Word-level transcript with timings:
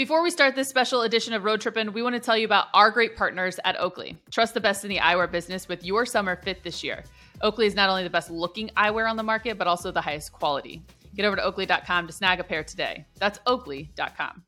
Before 0.00 0.22
we 0.22 0.30
start 0.30 0.54
this 0.56 0.66
special 0.66 1.02
edition 1.02 1.34
of 1.34 1.44
Road 1.44 1.60
Trippin', 1.60 1.92
we 1.92 2.02
want 2.02 2.14
to 2.14 2.20
tell 2.20 2.34
you 2.34 2.46
about 2.46 2.68
our 2.72 2.90
great 2.90 3.16
partners 3.16 3.60
at 3.66 3.78
Oakley. 3.78 4.16
Trust 4.30 4.54
the 4.54 4.60
best 4.60 4.82
in 4.82 4.88
the 4.88 4.96
eyewear 4.96 5.30
business 5.30 5.68
with 5.68 5.84
your 5.84 6.06
summer 6.06 6.36
fit 6.36 6.62
this 6.64 6.82
year. 6.82 7.04
Oakley 7.42 7.66
is 7.66 7.74
not 7.74 7.90
only 7.90 8.02
the 8.02 8.08
best 8.08 8.30
looking 8.30 8.70
eyewear 8.78 9.10
on 9.10 9.18
the 9.18 9.22
market, 9.22 9.58
but 9.58 9.66
also 9.66 9.90
the 9.90 10.00
highest 10.00 10.32
quality. 10.32 10.82
Get 11.14 11.26
over 11.26 11.36
to 11.36 11.44
oakley.com 11.44 12.06
to 12.06 12.14
snag 12.14 12.40
a 12.40 12.44
pair 12.44 12.64
today. 12.64 13.04
That's 13.18 13.40
oakley.com. 13.46 14.42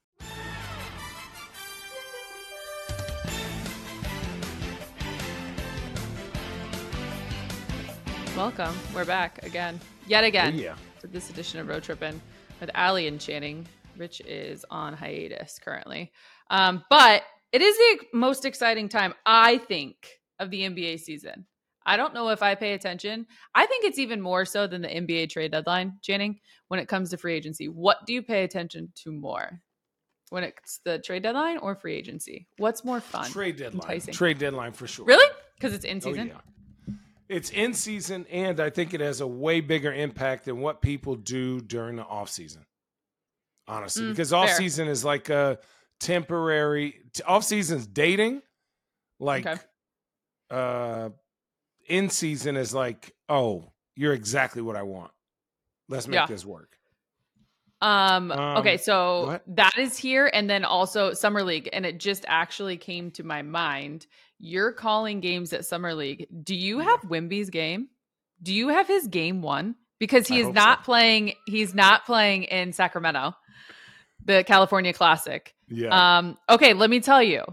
Welcome. 8.35 8.75
We're 8.95 9.05
back 9.05 9.45
again, 9.45 9.79
yet 10.07 10.25
again, 10.25 10.55
Oh, 10.57 10.63
yeah. 10.63 10.75
to 11.03 11.07
this 11.09 11.29
edition 11.29 11.61
of 11.61 11.69
Road 11.69 11.83
Trippin' 11.83 12.23
with 12.59 12.71
Allie 12.75 13.07
and 13.07 13.21
Channing. 13.21 13.67
Rich 13.97 14.21
is 14.27 14.65
on 14.71 14.95
hiatus 14.95 15.59
currently. 15.59 16.13
Um, 16.51 16.85
but 16.91 17.23
it 17.53 17.63
is 17.63 17.77
the 17.77 17.99
most 18.15 18.45
exciting 18.45 18.89
time, 18.89 19.15
I 19.27 19.59
think, 19.59 19.97
of 20.39 20.51
the 20.51 20.63
NBA 20.63 21.01
season. 21.01 21.47
I 21.85 21.97
don't 21.97 22.15
know 22.15 22.29
if 22.29 22.43
I 22.43 22.55
pay 22.55 22.75
attention. 22.75 23.27
I 23.55 23.67
think 23.67 23.85
it's 23.85 23.99
even 23.99 24.21
more 24.21 24.45
so 24.45 24.67
than 24.67 24.83
the 24.83 24.89
NBA 24.89 25.31
trade 25.31 25.51
deadline, 25.51 25.99
Channing, 26.01 26.39
when 26.69 26.79
it 26.79 26.87
comes 26.89 27.11
to 27.11 27.17
free 27.17 27.35
agency. 27.35 27.69
What 27.69 28.07
do 28.07 28.13
you 28.13 28.23
pay 28.23 28.45
attention 28.45 28.93
to 29.03 29.13
more? 29.13 29.61
When 30.31 30.45
it's 30.45 30.81
the 30.85 30.99
trade 31.01 31.25
deadline 31.25 31.59
or 31.59 31.75
free 31.75 31.95
agency? 31.97 32.47
What's 32.57 32.85
more 32.85 33.01
fun? 33.01 33.31
Trade 33.31 33.57
deadline. 33.57 33.83
enticing? 33.83 34.15
Trade 34.15 34.39
deadline 34.39 34.73
for 34.73 34.87
sure. 34.87 35.05
Really? 35.05 35.31
Because 35.57 35.75
it's 35.75 35.85
in 35.85 35.99
Oh, 35.99 36.01
season? 36.01 36.29
yeah. 36.29 36.95
It's 37.29 37.51
in 37.51 37.75
season, 37.75 38.27
and 38.31 38.61
I 38.61 38.71
think 38.71 38.95
it 38.95 39.01
has 39.01 39.21
a 39.21 39.27
way 39.27 39.61
bigger 39.61 39.93
impact 39.93 40.45
than 40.45 40.61
what 40.61 40.83
people 40.83 41.17
do 41.17 41.61
during 41.61 41.97
the 41.97 42.05
off 42.05 42.31
season. 42.31 42.65
Honestly, 43.69 44.05
Mm, 44.05 44.11
because 44.11 44.31
fair. 44.31 44.39
off 44.41 44.51
season 44.51 44.89
is 44.89 45.05
like 45.05 45.29
a 45.31 45.59
temporary. 46.01 47.01
Off 47.27 47.45
season's 47.45 47.87
dating, 47.87 48.43
like 49.21 49.47
Okay. 49.47 49.61
uh, 50.51 51.11
in 51.89 52.11
season 52.11 52.57
is 52.57 52.75
like, 52.75 53.15
oh, 53.29 53.73
you're 53.95 54.13
exactly 54.13 54.63
what 54.63 54.77
I 54.77 54.83
want. 54.83 55.11
Let's 55.89 56.07
make 56.09 56.15
Yeah. 56.17 56.27
this 56.27 56.45
work. 56.45 56.77
Um, 57.81 58.31
okay, 58.31 58.75
Um, 58.75 58.79
so 58.79 59.27
what? 59.27 59.43
that 59.57 59.77
is 59.77 59.97
here, 59.99 60.31
and 60.33 60.49
then 60.49 60.65
also 60.65 61.13
Summer 61.15 61.43
League, 61.43 61.69
and 61.73 61.85
it 61.85 61.99
just 61.99 62.25
actually 62.29 62.77
came 62.77 63.11
to 63.13 63.25
my 63.25 63.43
mind. 63.43 64.07
You're 64.39 64.73
calling 64.73 65.21
games 65.21 65.53
at 65.53 65.65
Summer 65.67 65.93
League. 65.95 66.27
Do 66.45 66.55
you 66.55 66.79
Yeah. 66.79 66.85
have 66.91 67.01
Wemby's 67.03 67.51
game? 67.51 67.89
Do 68.43 68.55
you 68.55 68.69
have 68.69 68.87
his 68.87 69.09
game 69.09 69.43
one? 69.43 69.75
Because 69.99 70.27
he 70.29 70.39
I 70.43 70.47
is 70.47 70.55
not 70.55 70.81
so. 70.81 70.85
playing. 70.85 71.35
He's 71.47 71.75
not 71.75 72.07
playing 72.07 72.45
in 72.45 72.73
Sacramento, 72.73 73.35
the 74.25 74.45
California 74.45 74.93
Classic. 74.93 75.55
Yeah. 75.69 76.19
Um, 76.19 76.37
okay, 76.49 76.75
let 76.75 76.91
me 76.91 77.01
tell 77.01 77.23
you, 77.23 77.45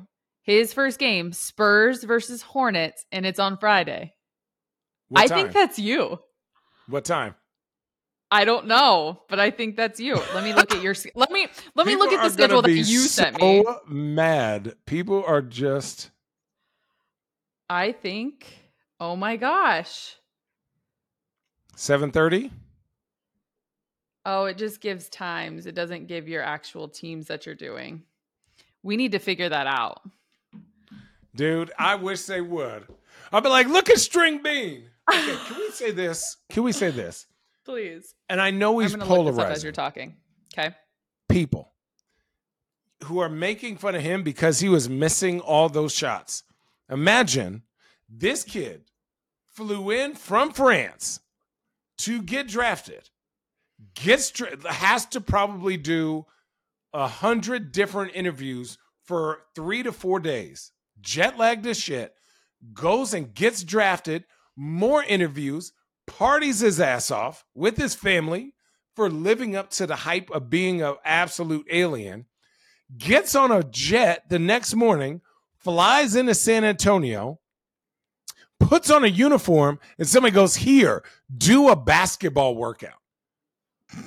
his 0.44 0.73
first 0.73 1.00
game, 1.00 1.31
Spurs 1.31 2.03
versus 2.03 2.42
Hornets, 2.42 3.06
and 3.11 3.26
it's 3.26 3.39
on 3.39 3.58
Friday. 3.58 4.14
what 5.09 5.22
I 5.22 5.28
time? 5.28 5.38
think 5.38 5.53
that's 5.53 5.80
you. 5.80 6.20
what 6.88 7.06
time? 7.06 7.36
I 8.31 8.45
don't 8.45 8.67
know, 8.67 9.22
but 9.28 9.39
I 9.39 9.50
think 9.50 9.76
that's 9.76 10.00
you. 10.00 10.16
Let 10.36 10.44
me 10.44 10.53
look 10.53 10.72
at 10.73 10.84
your. 10.84 10.94
Let 11.16 11.31
me 11.31 11.48
let 11.73 11.88
me 11.88 11.95
look 11.95 12.14
at 12.14 12.23
the 12.23 12.30
schedule 12.30 12.61
that 12.61 12.72
you 12.72 13.00
sent 13.00 13.42
me. 13.42 13.64
So 13.64 13.80
mad. 13.88 14.76
People 14.86 15.23
are 15.26 15.42
just. 15.42 16.11
I 17.70 17.92
think. 17.92 18.45
Oh 19.00 19.16
my 19.16 19.36
gosh. 19.36 20.16
Seven 21.76 22.11
thirty. 22.11 22.52
Oh, 24.32 24.46
it 24.46 24.60
just 24.60 24.80
gives 24.80 25.10
times. 25.10 25.66
It 25.66 25.74
doesn't 25.74 26.06
give 26.06 26.28
your 26.28 26.44
actual 26.44 26.88
teams 26.88 27.26
that 27.28 27.48
you're 27.48 27.56
doing. 27.56 28.04
We 28.84 28.96
need 28.96 29.14
to 29.14 29.20
figure 29.20 29.50
that 29.50 29.66
out. 29.66 30.02
Dude, 31.36 31.72
I 31.80 31.96
wish 31.96 32.26
they 32.26 32.40
would. 32.40 32.86
I'll 33.32 33.42
be 33.42 33.50
like, 33.50 33.66
look 33.68 33.90
at 33.90 33.98
String 33.98 34.44
Bean. 34.44 34.84
Okay, 35.12 35.36
can 35.48 35.58
we 35.58 35.72
say 35.72 35.89
this? 35.89 36.38
Can 36.52 36.62
we 36.62 36.72
say 36.72 36.92
this? 36.92 37.26
Please. 37.66 38.14
And 38.30 38.39
I 38.39 38.52
know 38.52 38.78
he's 38.78 38.94
I'm 38.94 39.00
gonna 39.00 39.22
look 39.22 39.36
this 39.36 39.44
up 39.44 39.52
as 39.52 39.64
you're 39.64 39.73
talking. 39.73 40.16
Okay. 40.54 40.76
people 41.28 41.72
who 43.06 43.18
are 43.20 43.30
making 43.30 43.78
fun 43.78 43.95
of 43.95 44.02
him 44.04 44.22
because 44.22 44.60
he 44.60 44.70
was 44.70 44.88
missing 44.88 45.39
all 45.39 45.70
those 45.70 45.95
shots. 45.95 46.44
Imagine 46.88 47.64
this 48.08 48.44
kid 48.44 48.84
flew 49.48 49.89
in 49.89 50.14
from 50.14 50.52
France 50.52 51.20
to 52.00 52.22
get 52.22 52.48
drafted, 52.48 53.10
gets 53.95 54.32
has 54.67 55.06
to 55.08 55.22
probably 55.22 55.78
do 55.78 56.26
a 56.94 57.08
hundred 57.08 57.72
different 57.72 58.14
interviews 58.16 58.78
for 59.04 59.42
three 59.56 59.84
to 59.84 59.92
four 59.92 60.20
days, 60.20 60.72
jet 61.02 61.38
lagged 61.38 61.66
as 61.66 61.80
shit, 61.80 62.14
goes 62.73 63.14
and 63.14 63.34
gets 63.34 63.64
drafted, 63.64 64.26
more 64.56 65.04
interviews, 65.04 65.72
parties 66.06 66.60
his 66.60 66.80
ass 66.80 67.12
off 67.12 67.45
with 67.54 67.78
his 67.78 67.95
family 67.95 68.54
for 68.95 69.10
living 69.10 69.56
up 69.56 69.70
to 69.70 69.88
the 69.88 69.95
hype 69.95 70.30
of 70.32 70.50
being 70.50 70.82
an 70.82 70.95
absolute 71.06 71.66
alien, 71.72 72.26
gets 72.98 73.36
on 73.36 73.52
a 73.52 73.64
jet 73.64 74.28
the 74.30 74.39
next 74.39 74.76
morning, 74.76 75.22
flies 75.58 76.16
into 76.16 76.36
San 76.36 76.64
Antonio, 76.64 77.39
puts 78.60 78.89
on 78.89 79.04
a 79.04 79.08
uniform, 79.08 79.80
and 79.98 80.08
somebody 80.08 80.34
goes, 80.34 80.58
Here, 80.58 81.04
do 81.36 81.70
a 81.70 81.76
basketball 81.76 82.56
workout. 82.56 82.98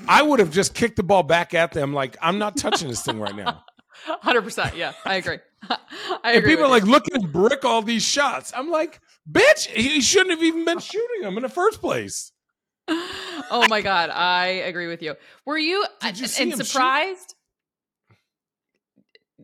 I 0.08 0.22
would 0.22 0.38
have 0.38 0.50
just 0.50 0.74
kicked 0.74 0.96
the 0.96 1.02
ball 1.02 1.22
back 1.22 1.54
at 1.54 1.72
them 1.72 1.92
like, 1.92 2.16
I'm 2.22 2.38
not 2.38 2.56
touching 2.56 2.88
this 2.88 3.02
thing 3.04 3.18
right 3.18 3.34
now. 3.34 3.64
100%. 4.24 4.76
Yeah, 4.76 4.92
I 5.04 5.16
agree. 5.16 5.38
I 5.70 6.32
And 6.32 6.44
people 6.44 6.64
are 6.64 6.68
like, 6.70 6.84
look 6.84 7.06
at 7.08 7.22
him 7.22 7.30
brick 7.30 7.64
all 7.64 7.82
these 7.82 8.02
shots. 8.02 8.52
I'm 8.56 8.70
like, 8.70 9.00
bitch, 9.30 9.66
he 9.66 10.00
shouldn't 10.00 10.30
have 10.30 10.42
even 10.42 10.64
been 10.64 10.78
shooting 10.78 11.22
them 11.22 11.36
in 11.36 11.42
the 11.42 11.48
first 11.48 11.80
place. 11.80 12.32
oh 12.88 13.66
my 13.68 13.82
God. 13.82 14.10
I 14.10 14.46
agree 14.46 14.88
with 14.88 15.02
you. 15.02 15.14
Were 15.46 15.58
you, 15.58 15.76
you 15.76 15.86
and 16.02 16.16
him 16.16 16.26
shoot? 16.26 16.66
surprised? 16.66 17.34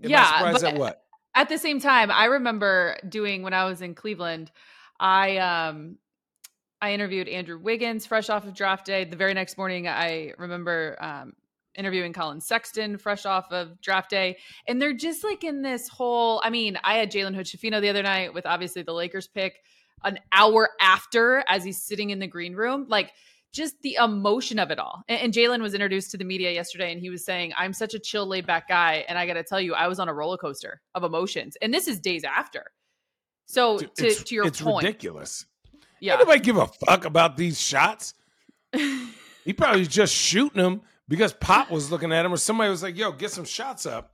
Yeah. 0.00 0.22
I 0.22 0.38
surprised 0.38 0.62
but- 0.62 0.74
at 0.74 0.78
what? 0.78 1.02
at 1.38 1.48
the 1.48 1.58
same 1.58 1.80
time 1.80 2.10
i 2.10 2.24
remember 2.24 2.96
doing 3.08 3.42
when 3.42 3.54
i 3.54 3.64
was 3.64 3.80
in 3.80 3.94
cleveland 3.94 4.50
i 4.98 5.36
um 5.38 5.96
i 6.80 6.92
interviewed 6.92 7.28
andrew 7.28 7.58
wiggins 7.58 8.06
fresh 8.06 8.28
off 8.28 8.46
of 8.46 8.54
draft 8.54 8.86
day 8.86 9.04
the 9.04 9.16
very 9.16 9.34
next 9.34 9.56
morning 9.58 9.86
i 9.88 10.32
remember 10.38 10.96
um 11.00 11.32
interviewing 11.74 12.12
collin 12.12 12.40
sexton 12.40 12.98
fresh 12.98 13.24
off 13.24 13.50
of 13.52 13.80
draft 13.80 14.10
day 14.10 14.36
and 14.66 14.82
they're 14.82 14.92
just 14.92 15.22
like 15.22 15.44
in 15.44 15.62
this 15.62 15.88
whole 15.88 16.40
i 16.44 16.50
mean 16.50 16.78
i 16.82 16.96
had 16.96 17.10
jalen 17.10 17.34
hood 17.34 17.46
Schifino 17.46 17.80
the 17.80 17.88
other 17.88 18.02
night 18.02 18.34
with 18.34 18.46
obviously 18.46 18.82
the 18.82 18.92
lakers 18.92 19.28
pick 19.28 19.60
an 20.04 20.18
hour 20.32 20.70
after 20.80 21.44
as 21.48 21.64
he's 21.64 21.80
sitting 21.80 22.10
in 22.10 22.18
the 22.18 22.26
green 22.26 22.54
room 22.54 22.86
like 22.88 23.12
just 23.52 23.80
the 23.82 23.96
emotion 24.02 24.58
of 24.58 24.70
it 24.70 24.78
all. 24.78 25.02
And, 25.08 25.20
and 25.20 25.32
Jalen 25.32 25.62
was 25.62 25.74
introduced 25.74 26.10
to 26.12 26.18
the 26.18 26.24
media 26.24 26.52
yesterday 26.52 26.92
and 26.92 27.00
he 27.00 27.10
was 27.10 27.24
saying, 27.24 27.52
I'm 27.56 27.72
such 27.72 27.94
a 27.94 27.98
chill, 27.98 28.26
laid 28.26 28.46
back 28.46 28.68
guy. 28.68 29.04
And 29.08 29.18
I 29.18 29.26
got 29.26 29.34
to 29.34 29.42
tell 29.42 29.60
you, 29.60 29.74
I 29.74 29.88
was 29.88 29.98
on 29.98 30.08
a 30.08 30.14
roller 30.14 30.36
coaster 30.36 30.80
of 30.94 31.04
emotions. 31.04 31.56
And 31.62 31.72
this 31.72 31.88
is 31.88 31.98
days 31.98 32.24
after. 32.24 32.72
So 33.46 33.78
Dude, 33.78 33.94
to, 33.96 34.14
to 34.14 34.34
your 34.34 34.46
it's 34.46 34.60
point, 34.60 34.84
ridiculous. 34.84 35.46
Yeah, 36.00 36.16
Nobody 36.16 36.40
give 36.40 36.56
a 36.56 36.66
fuck 36.66 37.04
about 37.04 37.36
these 37.36 37.60
shots. 37.60 38.14
He 39.44 39.54
probably 39.54 39.78
was 39.80 39.88
just 39.88 40.14
shooting 40.14 40.60
them 40.62 40.82
because 41.08 41.32
Pop 41.32 41.70
was 41.70 41.90
looking 41.90 42.12
at 42.12 42.26
him, 42.26 42.34
or 42.34 42.36
somebody 42.36 42.68
was 42.68 42.82
like, 42.82 42.98
"Yo, 42.98 43.12
get 43.12 43.30
some 43.30 43.46
shots 43.46 43.86
up," 43.86 44.12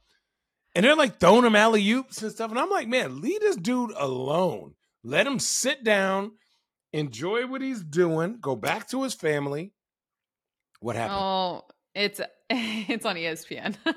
and 0.77 0.85
they're 0.85 0.95
like 0.95 1.19
throwing 1.19 1.45
him 1.45 1.57
alley 1.57 1.91
oops 1.91 2.23
and 2.23 2.31
stuff. 2.31 2.53
And 2.53 2.61
I'm 2.61 2.71
like, 2.71 2.87
"Man, 2.87 3.21
leave 3.21 3.41
this 3.41 3.57
dude 3.57 3.91
alone. 3.97 4.75
Let 5.03 5.27
him 5.27 5.41
sit 5.41 5.83
down, 5.83 6.35
enjoy 6.93 7.49
what 7.49 7.63
he's 7.63 7.83
doing, 7.83 8.39
go 8.41 8.55
back 8.55 8.89
to 8.91 9.03
his 9.03 9.13
family." 9.13 9.73
What 10.79 10.95
happened? 10.95 11.19
oh, 11.21 11.63
it's 11.97 12.21
it's 12.51 13.05
on 13.05 13.17
ESPN. 13.17 13.75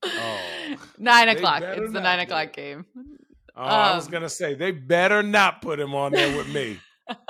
Oh. 0.00 0.76
nine 0.96 1.28
o'clock. 1.28 1.62
It's 1.64 1.92
the 1.92 2.00
nine 2.00 2.20
o'clock 2.20 2.52
game. 2.52 2.86
Oh, 3.58 3.64
I 3.64 3.96
was 3.96 4.06
um, 4.06 4.12
gonna 4.12 4.28
say 4.28 4.54
they 4.54 4.70
better 4.70 5.22
not 5.22 5.62
put 5.62 5.78
him 5.78 5.94
on 5.94 6.12
there 6.12 6.36
with 6.36 6.48
me. 6.48 6.78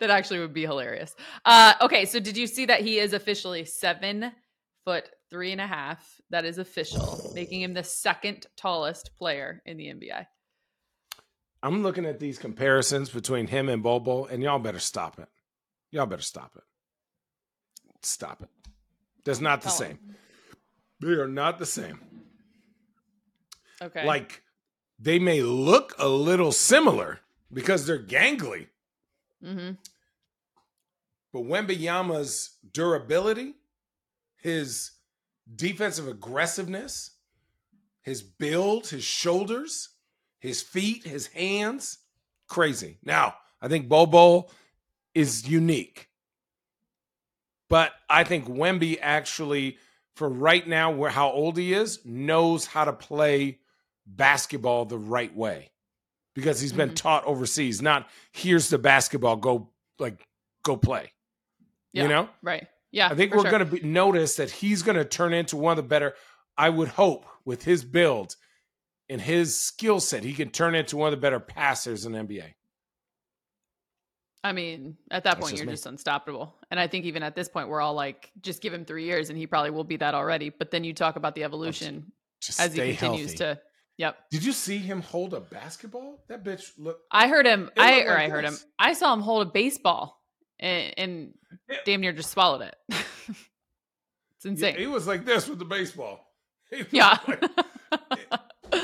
that 0.00 0.10
actually 0.10 0.40
would 0.40 0.54
be 0.54 0.62
hilarious. 0.62 1.14
Uh, 1.44 1.74
okay, 1.82 2.04
so 2.04 2.20
did 2.20 2.36
you 2.36 2.46
see 2.46 2.66
that 2.66 2.80
he 2.80 2.98
is 2.98 3.12
officially 3.12 3.64
seven 3.64 4.32
foot 4.84 5.08
three 5.30 5.52
and 5.52 5.60
a 5.60 5.66
half? 5.66 6.20
That 6.30 6.44
is 6.44 6.58
official, 6.58 7.32
making 7.34 7.62
him 7.62 7.74
the 7.74 7.84
second 7.84 8.46
tallest 8.56 9.10
player 9.16 9.62
in 9.66 9.76
the 9.76 9.86
NBA. 9.86 10.26
I'm 11.62 11.82
looking 11.82 12.06
at 12.06 12.18
these 12.18 12.38
comparisons 12.38 13.10
between 13.10 13.46
him 13.46 13.68
and 13.68 13.82
Bobo, 13.82 14.24
and 14.24 14.42
y'all 14.42 14.58
better 14.58 14.80
stop 14.80 15.18
it. 15.20 15.28
Y'all 15.92 16.06
better 16.06 16.22
stop 16.22 16.52
it. 16.56 16.62
Stop 18.02 18.42
it. 18.42 18.48
That's 19.24 19.40
not 19.40 19.60
the 19.60 19.68
Tell 19.68 19.76
same. 19.76 19.90
him. 19.90 20.16
They 21.00 21.08
are 21.08 21.28
not 21.28 21.58
the 21.58 21.66
same. 21.66 22.00
Okay. 23.80 24.06
Like 24.06 24.42
they 25.02 25.18
may 25.18 25.42
look 25.42 25.94
a 25.98 26.08
little 26.08 26.52
similar 26.52 27.20
because 27.52 27.86
they're 27.86 28.02
gangly, 28.02 28.68
hmm 29.42 29.72
but 31.32 31.44
Wembanyama's 31.44 32.56
durability, 32.72 33.54
his 34.36 34.90
defensive 35.56 36.06
aggressiveness, 36.06 37.12
his 38.02 38.22
build, 38.22 38.88
his 38.88 39.02
shoulders, 39.02 39.88
his 40.38 40.60
feet, 40.60 41.04
his 41.04 41.28
hands. 41.28 41.98
Crazy. 42.48 42.98
Now, 43.02 43.36
I 43.62 43.68
think 43.68 43.88
Bobo 43.88 44.48
is 45.14 45.48
unique. 45.48 46.08
But 47.70 47.92
I 48.10 48.24
think 48.24 48.46
Wemby 48.46 48.98
actually, 49.00 49.78
for 50.14 50.28
right 50.28 50.68
now, 50.68 50.90
where 50.90 51.10
how 51.10 51.30
old 51.30 51.56
he 51.56 51.72
is, 51.72 52.04
knows 52.04 52.66
how 52.66 52.84
to 52.84 52.92
play 52.92 53.60
basketball 54.06 54.84
the 54.84 54.98
right 54.98 55.34
way 55.34 55.70
because 56.34 56.60
he's 56.60 56.72
been 56.72 56.88
mm-hmm. 56.88 56.96
taught 56.96 57.24
overseas. 57.24 57.82
Not 57.82 58.08
here's 58.32 58.68
the 58.68 58.78
basketball, 58.78 59.36
go 59.36 59.70
like 59.98 60.26
go 60.64 60.76
play. 60.76 61.12
Yeah, 61.92 62.04
you 62.04 62.08
know, 62.08 62.28
right? 62.42 62.66
Yeah, 62.90 63.08
I 63.08 63.14
think 63.14 63.34
we're 63.34 63.42
sure. 63.42 63.58
going 63.58 63.68
to 63.68 63.86
notice 63.86 64.36
that 64.36 64.50
he's 64.50 64.82
going 64.82 64.96
to 64.96 65.04
turn 65.04 65.32
into 65.32 65.56
one 65.56 65.72
of 65.72 65.76
the 65.76 65.88
better. 65.88 66.14
I 66.56 66.68
would 66.68 66.88
hope 66.88 67.26
with 67.44 67.64
his 67.64 67.84
build 67.84 68.36
and 69.08 69.20
his 69.20 69.58
skill 69.58 70.00
set, 70.00 70.24
he 70.24 70.32
can 70.32 70.50
turn 70.50 70.74
into 70.74 70.96
one 70.96 71.08
of 71.08 71.18
the 71.18 71.20
better 71.20 71.40
passers 71.40 72.06
in 72.06 72.12
NBA. 72.12 72.54
I 74.44 74.52
mean, 74.52 74.96
at 75.10 75.24
that 75.24 75.34
That's 75.34 75.40
point, 75.40 75.50
just 75.52 75.62
you're 75.62 75.66
me. 75.66 75.74
just 75.74 75.86
unstoppable. 75.86 76.54
And 76.70 76.80
I 76.80 76.88
think 76.88 77.04
even 77.04 77.22
at 77.22 77.36
this 77.36 77.48
point, 77.48 77.68
we're 77.68 77.80
all 77.80 77.94
like, 77.94 78.30
just 78.40 78.60
give 78.60 78.74
him 78.74 78.84
three 78.84 79.04
years, 79.04 79.30
and 79.30 79.38
he 79.38 79.46
probably 79.46 79.70
will 79.70 79.84
be 79.84 79.96
that 79.98 80.14
already. 80.14 80.48
But 80.50 80.70
then 80.70 80.82
you 80.82 80.94
talk 80.94 81.16
about 81.16 81.34
the 81.34 81.44
evolution 81.44 82.12
just, 82.40 82.58
just 82.58 82.60
as 82.60 82.74
he 82.74 82.96
continues 82.96 83.38
healthy. 83.38 83.54
to. 83.54 83.60
Yep. 84.02 84.16
Did 84.32 84.44
you 84.44 84.50
see 84.50 84.78
him 84.78 85.00
hold 85.00 85.32
a 85.32 85.38
basketball? 85.38 86.24
That 86.26 86.42
bitch 86.42 86.72
look. 86.76 86.98
I 87.08 87.28
heard 87.28 87.46
him. 87.46 87.70
I 87.78 88.00
or 88.00 88.08
like 88.08 88.18
I 88.18 88.28
heard 88.28 88.44
him. 88.44 88.56
I 88.76 88.94
saw 88.94 89.12
him 89.12 89.20
hold 89.20 89.46
a 89.46 89.50
baseball 89.52 90.20
and, 90.58 90.94
and 90.96 91.34
yeah. 91.70 91.76
damn 91.84 92.00
near 92.00 92.12
just 92.12 92.32
swallowed 92.32 92.62
it. 92.62 92.74
it's 92.88 94.44
insane. 94.44 94.74
Yeah, 94.74 94.80
he 94.80 94.86
was 94.88 95.06
like 95.06 95.24
this 95.24 95.48
with 95.48 95.60
the 95.60 95.64
baseball. 95.64 96.28
Yeah. 96.90 97.18
Like, 97.28 97.44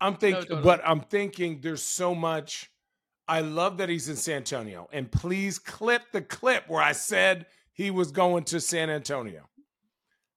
I'm 0.00 0.14
thinking, 0.14 0.30
no, 0.30 0.40
totally. 0.42 0.62
but 0.62 0.80
I'm 0.86 1.00
thinking 1.00 1.60
there's 1.60 1.82
so 1.82 2.14
much. 2.14 2.70
I 3.28 3.40
love 3.40 3.78
that 3.78 3.88
he's 3.88 4.08
in 4.08 4.14
San 4.14 4.36
Antonio. 4.36 4.88
And 4.92 5.10
please 5.10 5.58
clip 5.58 6.02
the 6.12 6.22
clip 6.22 6.64
where 6.68 6.80
I 6.80 6.92
said 6.92 7.46
he 7.72 7.90
was 7.90 8.12
going 8.12 8.44
to 8.44 8.60
San 8.60 8.88
Antonio. 8.88 9.50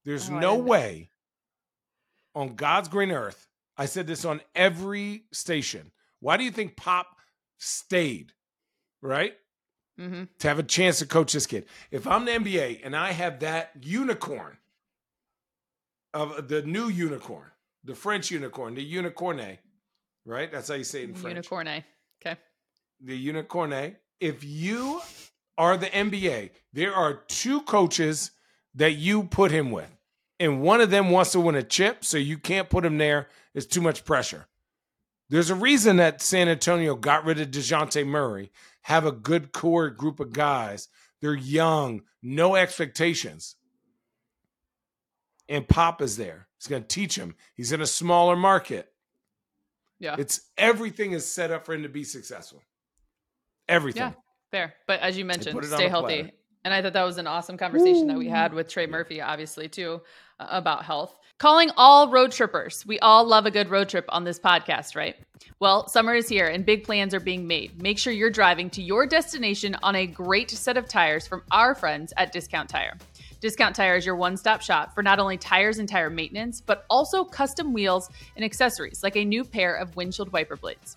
There's 0.04 0.28
oh, 0.28 0.38
no 0.38 0.56
way 0.56 1.10
on 2.34 2.56
God's 2.56 2.88
green 2.88 3.12
earth. 3.12 3.46
I 3.76 3.86
said 3.86 4.06
this 4.06 4.24
on 4.24 4.40
every 4.54 5.24
station. 5.32 5.92
Why 6.20 6.36
do 6.36 6.44
you 6.44 6.50
think 6.50 6.76
Pop 6.76 7.06
stayed? 7.58 8.32
Right? 9.02 9.34
mm-hmm. 9.98 10.24
to 10.38 10.48
have 10.48 10.58
a 10.58 10.62
chance 10.62 10.98
to 10.98 11.06
coach 11.06 11.32
this 11.32 11.46
kid. 11.46 11.66
If 11.90 12.06
I'm 12.06 12.24
the 12.24 12.32
NBA 12.32 12.80
and 12.84 12.96
I 12.96 13.12
have 13.12 13.40
that 13.40 13.72
unicorn 13.82 14.58
of 16.12 16.48
the 16.48 16.62
new 16.62 16.88
unicorn, 16.88 17.50
the 17.84 17.94
French 17.94 18.30
unicorn, 18.30 18.74
the 18.74 18.82
unicorne, 18.82 19.58
right? 20.24 20.50
That's 20.50 20.68
how 20.68 20.74
you 20.74 20.84
say 20.84 21.02
it 21.02 21.10
in 21.10 21.14
French. 21.14 21.36
Unicorne. 21.36 21.84
Okay. 22.24 22.36
The 23.00 23.16
unicorne. 23.16 23.96
If 24.20 24.44
you 24.44 25.00
are 25.58 25.76
the 25.76 25.86
NBA, 25.86 26.50
there 26.72 26.94
are 26.94 27.14
two 27.14 27.60
coaches 27.62 28.30
that 28.74 28.92
you 28.92 29.24
put 29.24 29.50
him 29.50 29.70
with. 29.70 29.90
And 30.40 30.62
one 30.62 30.80
of 30.80 30.90
them 30.90 31.10
wants 31.10 31.32
to 31.32 31.40
win 31.40 31.54
a 31.54 31.62
chip, 31.62 32.04
so 32.04 32.18
you 32.18 32.38
can't 32.38 32.68
put 32.68 32.84
him 32.84 32.98
there. 32.98 33.28
It's 33.54 33.66
too 33.66 33.80
much 33.80 34.04
pressure. 34.04 34.46
There's 35.30 35.50
a 35.50 35.54
reason 35.54 35.96
that 35.96 36.20
San 36.20 36.48
Antonio 36.48 36.94
got 36.94 37.24
rid 37.24 37.40
of 37.40 37.50
DeJounte 37.50 38.06
Murray 38.06 38.52
have 38.82 39.06
a 39.06 39.12
good 39.12 39.52
core 39.52 39.88
group 39.90 40.20
of 40.20 40.32
guys. 40.32 40.88
They're 41.20 41.34
young, 41.34 42.02
no 42.22 42.54
expectations. 42.56 43.56
And 45.48 45.66
Pop 45.66 46.02
is 46.02 46.16
there. 46.16 46.48
He's 46.58 46.66
going 46.66 46.82
to 46.82 46.88
teach 46.88 47.16
him. 47.16 47.34
He's 47.54 47.72
in 47.72 47.80
a 47.80 47.86
smaller 47.86 48.36
market. 48.36 48.92
Yeah. 49.98 50.16
It's 50.18 50.42
everything 50.58 51.12
is 51.12 51.26
set 51.26 51.50
up 51.50 51.64
for 51.64 51.74
him 51.74 51.82
to 51.82 51.88
be 51.88 52.04
successful. 52.04 52.62
Everything. 53.68 54.02
Yeah, 54.02 54.12
fair. 54.50 54.74
But 54.86 55.00
as 55.00 55.16
you 55.16 55.24
mentioned, 55.24 55.64
stay 55.64 55.88
healthy. 55.88 56.22
Platter. 56.22 56.36
And 56.64 56.72
I 56.72 56.80
thought 56.80 56.94
that 56.94 57.02
was 57.04 57.18
an 57.18 57.26
awesome 57.26 57.58
conversation 57.58 58.04
Ooh. 58.04 58.12
that 58.12 58.18
we 58.18 58.28
had 58.28 58.54
with 58.54 58.68
Trey 58.68 58.86
Murphy, 58.86 59.20
obviously, 59.20 59.68
too, 59.68 60.00
uh, 60.40 60.46
about 60.50 60.84
health. 60.84 61.14
Calling 61.38 61.70
all 61.76 62.08
road 62.10 62.32
trippers. 62.32 62.86
We 62.86 62.98
all 63.00 63.24
love 63.24 63.44
a 63.44 63.50
good 63.50 63.68
road 63.68 63.88
trip 63.88 64.06
on 64.08 64.24
this 64.24 64.38
podcast, 64.38 64.96
right? 64.96 65.16
Well, 65.60 65.88
summer 65.88 66.14
is 66.14 66.28
here 66.28 66.46
and 66.46 66.64
big 66.64 66.84
plans 66.84 67.12
are 67.12 67.20
being 67.20 67.46
made. 67.46 67.82
Make 67.82 67.98
sure 67.98 68.12
you're 68.12 68.30
driving 68.30 68.70
to 68.70 68.82
your 68.82 69.06
destination 69.06 69.76
on 69.82 69.96
a 69.96 70.06
great 70.06 70.50
set 70.50 70.76
of 70.76 70.88
tires 70.88 71.26
from 71.26 71.42
our 71.50 71.74
friends 71.74 72.12
at 72.16 72.32
Discount 72.32 72.68
Tire. 72.68 72.96
Discount 73.40 73.76
Tire 73.76 73.96
is 73.96 74.06
your 74.06 74.16
one 74.16 74.36
stop 74.38 74.62
shop 74.62 74.94
for 74.94 75.02
not 75.02 75.18
only 75.18 75.36
tires 75.36 75.78
and 75.78 75.88
tire 75.88 76.08
maintenance, 76.08 76.62
but 76.62 76.86
also 76.88 77.24
custom 77.24 77.74
wheels 77.74 78.08
and 78.36 78.44
accessories 78.44 79.02
like 79.02 79.16
a 79.16 79.24
new 79.24 79.44
pair 79.44 79.74
of 79.74 79.94
windshield 79.96 80.32
wiper 80.32 80.56
blades. 80.56 80.96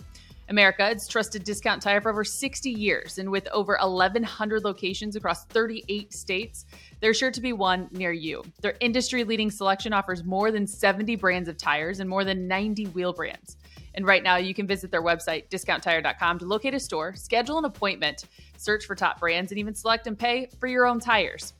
America, 0.49 0.89
it's 0.89 1.07
trusted 1.07 1.43
discount 1.43 1.81
tire 1.81 1.99
for 1.99 2.09
over 2.09 2.23
60 2.23 2.69
years, 2.69 3.17
and 3.17 3.29
with 3.29 3.47
over 3.49 3.77
1,100 3.81 4.63
locations 4.63 5.15
across 5.15 5.45
38 5.45 6.13
states, 6.13 6.65
there's 7.01 7.17
sure 7.17 7.31
to 7.31 7.41
be 7.41 7.51
one 7.51 7.89
near 7.91 8.13
you. 8.13 8.43
Their 8.61 8.75
industry 8.79 9.23
leading 9.25 9.51
selection 9.51 9.91
offers 9.91 10.23
more 10.23 10.51
than 10.51 10.65
70 10.65 11.17
brands 11.17 11.49
of 11.49 11.57
tires 11.57 11.99
and 11.99 12.09
more 12.09 12.23
than 12.23 12.47
90 12.47 12.85
wheel 12.87 13.11
brands. 13.11 13.57
And 13.95 14.05
right 14.05 14.23
now, 14.23 14.37
you 14.37 14.53
can 14.53 14.67
visit 14.67 14.89
their 14.91 15.03
website, 15.03 15.49
discounttire.com, 15.49 16.39
to 16.39 16.45
locate 16.45 16.73
a 16.73 16.79
store, 16.79 17.13
schedule 17.15 17.57
an 17.57 17.65
appointment, 17.65 18.25
search 18.55 18.85
for 18.85 18.95
top 18.95 19.19
brands, 19.19 19.51
and 19.51 19.59
even 19.59 19.75
select 19.75 20.07
and 20.07 20.17
pay 20.17 20.49
for 20.59 20.67
your 20.67 20.85
own 20.85 20.99
tires. 20.99 21.53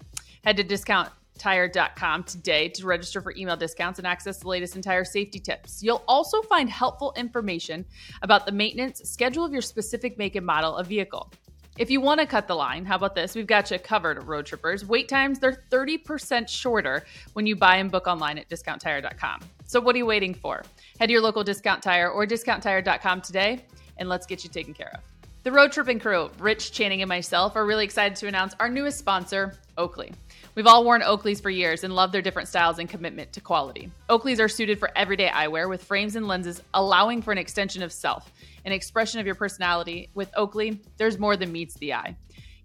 Head 0.46 0.56
to 0.58 0.64
discount 0.64 1.10
tire.com 1.38 2.24
today 2.24 2.68
to 2.70 2.86
register 2.86 3.22
for 3.22 3.34
email 3.38 3.56
discounts 3.56 4.00
and 4.00 4.08
access 4.08 4.40
the 4.40 4.48
latest 4.48 4.76
entire 4.76 5.06
safety 5.06 5.40
tips. 5.40 5.82
You'll 5.82 6.04
also 6.08 6.42
find 6.42 6.70
helpful 6.70 7.14
information 7.16 7.86
about 8.22 8.46
the 8.46 8.52
maintenance 8.52 9.02
schedule 9.10 9.46
of 9.46 9.54
your 9.54 9.62
specific 9.62 10.18
make 10.18 10.36
and 10.36 10.46
model 10.46 10.76
of 10.76 10.88
vehicle. 10.88 11.32
If 11.78 11.92
you 11.92 12.02
want 12.02 12.20
to 12.20 12.26
cut 12.26 12.48
the 12.48 12.56
line, 12.56 12.86
how 12.86 12.96
about 12.96 13.14
this? 13.14 13.36
We've 13.36 13.46
got 13.46 13.70
you 13.70 13.78
covered, 13.78 14.24
road 14.24 14.48
trippers. 14.48 14.84
Wait 14.84 15.08
times, 15.08 15.38
they're 15.38 15.64
30% 15.70 16.50
shorter 16.50 17.06
when 17.34 17.46
you 17.46 17.56
buy 17.56 17.76
and 17.76 17.92
book 17.92 18.08
online 18.08 18.40
at 18.40 18.50
discounttire.com. 18.50 19.42
So 19.66 19.80
what 19.80 19.94
are 19.94 20.00
you 20.00 20.06
waiting 20.08 20.34
for? 20.34 20.64
Head 21.00 21.08
to 21.08 21.12
your 21.14 21.22
local 21.22 21.44
discount 21.44 21.84
tire 21.84 22.10
or 22.10 22.26
discounttire.com 22.26 23.22
today 23.22 23.64
and 23.98 24.10
let's 24.10 24.26
get 24.26 24.44
you 24.44 24.50
taken 24.50 24.74
care 24.74 24.92
of. 24.96 25.02
The 25.44 25.52
road 25.52 25.72
tripping 25.72 26.00
crew, 26.00 26.32
Rich 26.40 26.72
Channing 26.72 27.02
and 27.02 27.10
myself, 27.10 27.56
are 27.56 27.66
really 27.66 27.86
excited 27.86 28.18
to 28.18 28.28
announce 28.28 28.54
our 28.60 28.70
newest 28.70 28.98
sponsor, 28.98 29.54
Oakley. 29.78 30.12
We've 30.58 30.66
all 30.66 30.84
worn 30.84 31.04
Oakleys 31.04 31.40
for 31.40 31.52
years 31.52 31.84
and 31.84 31.94
love 31.94 32.12
their 32.12 32.24
different 32.24 32.48
styles 32.48 32.80
and 32.80 32.90
commitment 32.90 33.32
to 33.34 33.42
quality. 33.42 33.92
Oakleys 34.10 34.40
are 34.40 34.48
suited 34.48 34.80
for 34.80 34.90
everyday 34.96 35.28
eyewear 35.28 35.70
with 35.70 35.84
frames 35.84 36.16
and 36.16 36.28
lenses 36.28 36.64
allowing 36.74 37.22
for 37.22 37.32
an 37.32 37.38
extension 37.38 37.84
of 37.84 37.94
self, 37.94 38.32
an 38.66 38.72
expression 38.72 39.20
of 39.20 39.28
your 39.28 39.36
personality. 39.36 40.10
With 40.16 40.32
Oakley, 40.36 40.82
there's 40.98 41.20
more 41.20 41.38
than 41.38 41.52
meets 41.52 41.76
the 41.76 41.94
eye. 41.94 42.16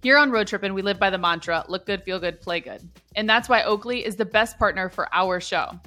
Here 0.02 0.16
on 0.16 0.30
Road 0.30 0.46
Trippin', 0.46 0.72
we 0.72 0.80
live 0.80 0.98
by 0.98 1.10
the 1.10 1.18
mantra 1.18 1.66
look 1.68 1.84
good, 1.84 2.02
feel 2.02 2.18
good, 2.18 2.40
play 2.40 2.60
good. 2.60 2.80
And 3.14 3.28
that's 3.28 3.50
why 3.50 3.62
Oakley 3.62 4.06
is 4.06 4.16
the 4.16 4.24
best 4.24 4.58
partner 4.58 4.88
for 4.88 5.14
our 5.14 5.38
show. 5.38 5.78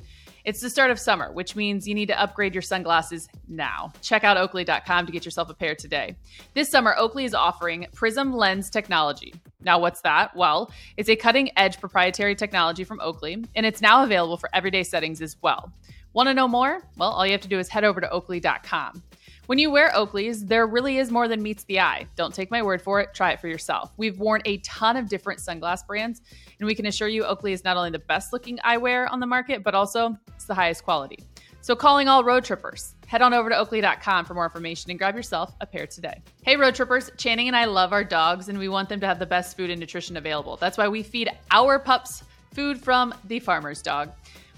It's 0.46 0.62
the 0.62 0.70
start 0.70 0.92
of 0.92 1.00
summer, 1.00 1.32
which 1.32 1.56
means 1.56 1.88
you 1.88 1.96
need 1.96 2.06
to 2.10 2.22
upgrade 2.22 2.54
your 2.54 2.62
sunglasses 2.62 3.28
now. 3.48 3.92
Check 4.04 4.24
out 4.24 4.38
oakley.com 4.38 5.08
to 5.08 5.12
get 5.12 5.26
yourself 5.26 5.50
a 5.50 5.56
pair 5.56 5.74
today. 5.74 6.16
This 6.54 6.70
summer, 6.70 6.94
Oakley 7.00 7.26
is 7.26 7.34
offering 7.34 7.88
Prism 7.96 8.32
Lens 8.32 8.70
technology. 8.70 9.34
Now, 9.62 9.80
what's 9.80 10.02
that? 10.02 10.36
Well, 10.36 10.72
it's 10.98 11.10
a 11.10 11.16
cutting 11.16 11.50
edge 11.58 11.80
proprietary 11.80 12.36
technology 12.36 12.84
from 12.84 13.00
Oakley, 13.00 13.44
and 13.56 13.66
it's 13.66 13.82
now 13.82 14.04
available 14.04 14.38
for 14.38 14.50
everyday 14.54 14.84
settings 14.84 15.20
as 15.20 15.36
well. 15.42 15.74
Want 16.14 16.30
to 16.30 16.36
know 16.36 16.48
more? 16.48 16.80
Well, 16.96 17.10
all 17.10 17.26
you 17.26 17.32
have 17.32 17.42
to 17.42 17.48
do 17.48 17.58
is 17.58 17.68
head 17.68 17.84
over 17.84 18.00
to 18.00 18.10
oakley.com. 18.12 19.02
When 19.48 19.60
you 19.60 19.70
wear 19.70 19.92
Oakleys, 19.92 20.48
there 20.48 20.66
really 20.66 20.98
is 20.98 21.12
more 21.12 21.28
than 21.28 21.44
meets 21.44 21.66
the 21.66 21.80
eye. 21.80 22.08
Don't 22.16 22.34
take 22.34 22.50
my 22.50 22.64
word 22.64 22.82
for 22.82 23.00
it, 23.00 23.14
try 23.14 23.32
it 23.32 23.40
for 23.40 23.48
yourself. 23.48 23.92
We've 23.96 24.18
worn 24.18 24.42
a 24.46 24.58
ton 24.58 24.98
of 24.98 25.08
different 25.08 25.40
sunglass 25.40 25.86
brands, 25.86 26.22
and 26.60 26.66
we 26.66 26.74
can 26.74 26.88
assure 26.88 27.08
you 27.08 27.24
Oakley 27.24 27.54
is 27.54 27.64
not 27.64 27.78
only 27.78 27.92
the 27.92 28.00
best 28.00 28.34
looking 28.34 28.58
eyewear 28.66 29.08
on 29.12 29.20
the 29.20 29.28
market, 29.28 29.64
but 29.64 29.76
also 29.76 30.18
it's 30.30 30.46
the 30.46 30.56
highest 30.56 30.84
quality. 30.84 31.20
So, 31.62 31.76
calling 31.76 32.08
all 32.08 32.24
road 32.24 32.44
trippers, 32.44 32.96
head 33.06 33.22
on 33.22 33.36
over 33.36 33.50
to 33.50 33.58
oakley.com 33.58 34.26
for 34.26 34.34
more 34.34 34.46
information 34.46 34.90
and 34.90 34.98
grab 34.98 35.16
yourself 35.16 35.54
a 35.62 35.68
pair 35.68 35.86
today. 35.86 36.22
Hey, 36.44 36.56
road 36.58 36.74
trippers, 36.74 37.12
Channing 37.18 37.48
and 37.48 37.56
I 37.56 37.66
love 37.66 37.94
our 37.94 38.04
dogs, 38.04 38.50
and 38.50 38.58
we 38.58 38.68
want 38.68 38.90
them 38.90 39.00
to 39.00 39.08
have 39.08 39.20
the 39.20 39.26
best 39.28 39.56
food 39.58 39.70
and 39.70 39.80
nutrition 39.80 40.18
available. 40.18 40.58
That's 40.58 40.78
why 40.78 40.88
we 40.88 41.04
feed 41.04 41.30
our 41.52 41.78
pups 41.78 42.24
food 42.54 42.80
from 42.80 43.14
the 43.26 43.40
farmer's 43.40 43.84
dog. 43.84 44.12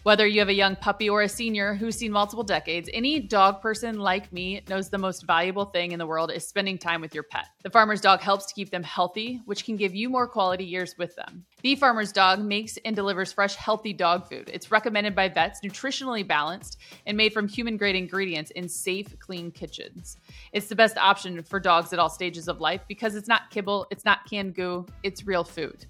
Whether 0.07 0.25
you 0.25 0.39
have 0.39 0.47
a 0.47 0.53
young 0.53 0.77
puppy 0.77 1.09
or 1.09 1.23
a 1.23 1.27
senior 1.27 1.73
who's 1.73 1.97
seen 1.97 2.13
multiple 2.13 2.45
decades, 2.45 2.89
any 2.93 3.19
dog 3.19 3.61
person 3.61 3.99
like 3.99 4.31
me 4.31 4.61
knows 4.69 4.89
the 4.89 4.97
most 4.97 5.27
valuable 5.27 5.65
thing 5.65 5.91
in 5.91 5.99
the 5.99 6.07
world 6.07 6.31
is 6.31 6.47
spending 6.47 6.77
time 6.77 7.01
with 7.01 7.13
your 7.13 7.23
pet. 7.23 7.47
The 7.61 7.69
farmer's 7.69 7.99
dog 7.99 8.21
helps 8.21 8.45
to 8.45 8.53
keep 8.53 8.69
them 8.69 8.83
healthy, 8.83 9.41
which 9.43 9.65
can 9.65 9.75
give 9.75 9.93
you 9.93 10.09
more 10.09 10.25
quality 10.25 10.63
years 10.63 10.95
with 10.97 11.13
them. 11.17 11.43
The 11.63 11.75
farmer's 11.75 12.11
dog 12.11 12.39
makes 12.39 12.77
and 12.85 12.95
delivers 12.95 13.33
fresh, 13.33 13.55
healthy 13.55 13.91
dog 13.91 14.29
food. 14.29 14.47
It's 14.53 14.69
recommended 14.69 15.15
by 15.15 15.27
vets, 15.27 15.61
nutritionally 15.61 16.25
balanced, 16.25 16.77
and 17.07 17.17
made 17.17 17.33
from 17.33 17.47
human 17.47 17.77
grade 17.77 17.95
ingredients 17.95 18.51
in 18.51 18.69
safe, 18.69 19.17
clean 19.17 19.49
kitchens. 19.49 20.17
It's 20.53 20.67
the 20.67 20.75
best 20.75 20.99
option 20.99 21.41
for 21.41 21.59
dogs 21.59 21.93
at 21.93 21.99
all 21.99 22.11
stages 22.11 22.47
of 22.47 22.61
life 22.61 22.81
because 22.87 23.15
it's 23.15 23.27
not 23.27 23.49
kibble, 23.49 23.87
it's 23.89 24.05
not 24.05 24.29
canned 24.29 24.53
goo, 24.53 24.85
it's 25.01 25.25
real 25.25 25.43
food. 25.43 25.87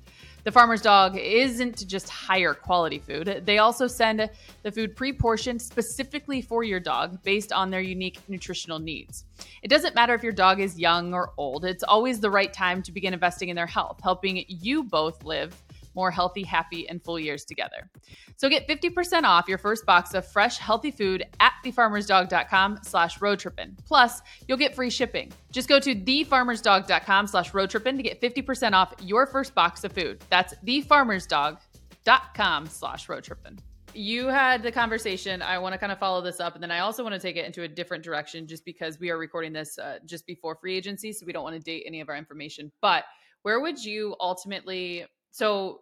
The 0.47 0.51
Farmer's 0.53 0.81
Dog 0.81 1.17
isn't 1.17 1.85
just 1.87 2.07
higher 2.07 2.53
quality 2.53 2.99
food, 2.99 3.41
they 3.45 3.57
also 3.57 3.85
send 3.85 4.29
the 4.63 4.71
food 4.71 4.95
pre 4.95 5.11
portioned 5.11 5.61
specifically 5.61 6.41
for 6.41 6.63
your 6.63 6.79
dog 6.79 7.21
based 7.23 7.51
on 7.51 7.69
their 7.69 7.81
unique 7.81 8.21
nutritional 8.29 8.79
needs. 8.79 9.25
It 9.61 9.67
doesn't 9.67 9.93
matter 9.93 10.13
if 10.13 10.23
your 10.23 10.31
dog 10.31 10.61
is 10.61 10.79
young 10.79 11.13
or 11.13 11.33
old, 11.35 11.65
it's 11.65 11.83
always 11.83 12.21
the 12.21 12.29
right 12.29 12.53
time 12.53 12.81
to 12.83 12.93
begin 12.93 13.13
investing 13.13 13.49
in 13.49 13.57
their 13.57 13.67
health, 13.67 13.99
helping 14.01 14.45
you 14.47 14.85
both 14.85 15.25
live 15.25 15.53
more 15.97 16.11
healthy, 16.11 16.43
happy, 16.43 16.87
and 16.87 17.03
full 17.03 17.19
years 17.19 17.43
together. 17.43 17.89
So 18.37 18.47
get 18.47 18.65
50% 18.67 19.23
off 19.23 19.49
your 19.49 19.57
first 19.57 19.83
box 19.85 20.13
of 20.13 20.25
fresh, 20.25 20.57
healthy 20.59 20.91
food 20.91 21.25
at 21.39 21.53
thefarmersdog.com 21.65 22.79
slash 22.83 23.17
roadtrippin. 23.17 23.75
Plus, 23.85 24.21
you'll 24.47 24.59
get 24.59 24.75
free 24.75 24.91
shipping. 24.91 25.31
Just 25.51 25.67
go 25.67 25.79
to 25.79 25.95
thefarmersdog.com 25.95 27.27
slash 27.27 27.51
roadtrippin 27.51 27.97
to 27.97 28.03
get 28.03 28.21
50% 28.21 28.73
off 28.73 28.93
your 29.01 29.25
first 29.25 29.55
box 29.55 29.83
of 29.83 29.91
food. 29.91 30.23
That's 30.29 30.53
thefarmersdog.com 30.65 32.67
slash 32.67 33.07
roadtrippin. 33.07 33.57
You 33.95 34.27
had 34.27 34.61
the 34.61 34.71
conversation. 34.71 35.41
I 35.41 35.57
want 35.57 35.73
to 35.73 35.79
kind 35.79 35.91
of 35.91 35.97
follow 35.97 36.21
this 36.21 36.39
up, 36.39 36.53
and 36.53 36.61
then 36.61 36.69
I 36.69 36.77
also 36.79 37.01
want 37.01 37.15
to 37.15 37.19
take 37.19 37.37
it 37.37 37.45
into 37.45 37.63
a 37.63 37.67
different 37.67 38.03
direction 38.03 38.45
just 38.45 38.63
because 38.63 38.99
we 38.99 39.09
are 39.09 39.17
recording 39.17 39.51
this 39.51 39.79
uh, 39.79 39.97
just 40.05 40.27
before 40.27 40.55
free 40.61 40.77
agency, 40.77 41.11
so 41.11 41.25
we 41.25 41.33
don't 41.33 41.43
want 41.43 41.55
to 41.55 41.61
date 41.61 41.85
any 41.87 42.01
of 42.01 42.09
our 42.09 42.15
information. 42.15 42.71
But 42.79 43.05
where 43.41 43.59
would 43.59 43.83
you 43.83 44.15
ultimately 44.19 45.07
so 45.31 45.81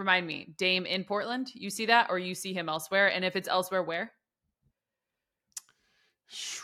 remind 0.00 0.26
me, 0.26 0.52
Dame 0.58 0.86
in 0.86 1.04
Portland. 1.04 1.52
You 1.54 1.70
see 1.70 1.86
that, 1.86 2.08
or 2.10 2.18
you 2.18 2.34
see 2.34 2.52
him 2.52 2.68
elsewhere? 2.68 3.06
And 3.12 3.24
if 3.24 3.36
it's 3.36 3.48
elsewhere, 3.48 3.82
where? 3.84 4.12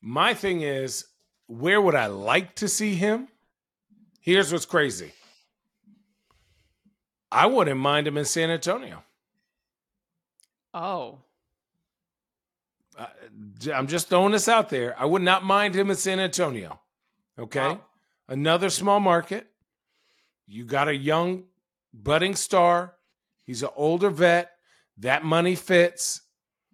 My 0.00 0.34
thing 0.34 0.62
is, 0.62 1.04
where 1.46 1.80
would 1.80 1.94
I 1.94 2.06
like 2.06 2.56
to 2.56 2.68
see 2.68 2.94
him? 2.94 3.28
Here's 4.20 4.52
what's 4.52 4.66
crazy. 4.66 5.12
I 7.30 7.46
wouldn't 7.46 7.78
mind 7.78 8.06
him 8.06 8.16
in 8.16 8.24
San 8.24 8.50
Antonio. 8.50 9.04
Oh. 10.74 11.18
I'm 13.72 13.86
just 13.86 14.08
throwing 14.08 14.32
this 14.32 14.48
out 14.48 14.68
there. 14.68 14.98
I 14.98 15.04
would 15.04 15.22
not 15.22 15.44
mind 15.44 15.74
him 15.74 15.90
in 15.90 15.96
San 15.96 16.20
Antonio. 16.20 16.80
Okay. 17.38 17.60
Wow. 17.60 17.80
Another 18.28 18.70
small 18.70 19.00
market. 19.00 19.46
You 20.46 20.64
got 20.64 20.88
a 20.88 20.94
young 20.94 21.44
budding 21.92 22.34
star. 22.34 22.94
He's 23.44 23.62
an 23.62 23.70
older 23.76 24.10
vet. 24.10 24.50
That 24.98 25.24
money 25.24 25.54
fits. 25.54 26.22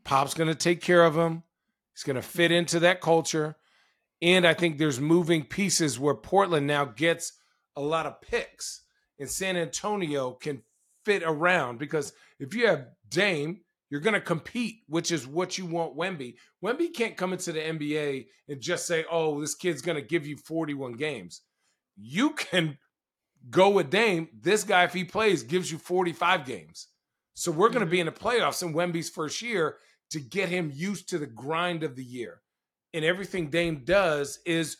Pop's 0.04 0.34
going 0.34 0.48
to 0.48 0.54
take 0.54 0.80
care 0.80 1.04
of 1.04 1.16
him. 1.16 1.42
He's 1.94 2.02
going 2.02 2.16
to 2.16 2.22
fit 2.22 2.52
into 2.52 2.80
that 2.80 3.00
culture. 3.00 3.56
And 4.22 4.46
I 4.46 4.54
think 4.54 4.78
there's 4.78 5.00
moving 5.00 5.44
pieces 5.44 5.98
where 5.98 6.14
Portland 6.14 6.66
now 6.66 6.84
gets 6.84 7.32
a 7.76 7.80
lot 7.80 8.06
of 8.06 8.20
picks 8.20 8.82
and 9.18 9.30
San 9.30 9.56
Antonio 9.56 10.32
can 10.32 10.62
fit 11.04 11.22
around 11.24 11.78
because 11.78 12.12
if 12.38 12.54
you 12.54 12.66
have 12.66 12.86
Dame, 13.08 13.60
you're 13.90 14.00
going 14.00 14.14
to 14.14 14.20
compete, 14.20 14.80
which 14.88 15.12
is 15.12 15.26
what 15.26 15.58
you 15.58 15.66
want 15.66 15.96
Wemby. 15.96 16.34
Wemby 16.64 16.92
can't 16.92 17.16
come 17.16 17.32
into 17.32 17.52
the 17.52 17.60
NBA 17.60 18.26
and 18.48 18.60
just 18.60 18.86
say, 18.86 19.04
oh, 19.10 19.40
this 19.40 19.54
kid's 19.54 19.82
going 19.82 19.96
to 19.96 20.02
give 20.02 20.26
you 20.26 20.36
41 20.36 20.94
games. 20.94 21.42
You 21.96 22.30
can 22.30 22.78
go 23.50 23.70
with 23.70 23.90
Dame. 23.90 24.28
This 24.40 24.64
guy, 24.64 24.84
if 24.84 24.92
he 24.92 25.04
plays, 25.04 25.42
gives 25.42 25.70
you 25.70 25.78
45 25.78 26.44
games. 26.44 26.88
So 27.34 27.50
we're 27.52 27.68
going 27.68 27.80
to 27.80 27.86
be 27.86 27.98
mm-hmm. 27.98 28.08
in 28.08 28.14
the 28.14 28.20
playoffs 28.20 28.62
in 28.62 28.74
Wemby's 28.74 29.10
first 29.10 29.42
year 29.42 29.76
to 30.10 30.20
get 30.20 30.48
him 30.48 30.72
used 30.74 31.08
to 31.10 31.18
the 31.18 31.26
grind 31.26 31.82
of 31.82 31.96
the 31.96 32.04
year. 32.04 32.40
And 32.94 33.04
everything 33.04 33.50
Dame 33.50 33.82
does 33.84 34.38
is 34.46 34.78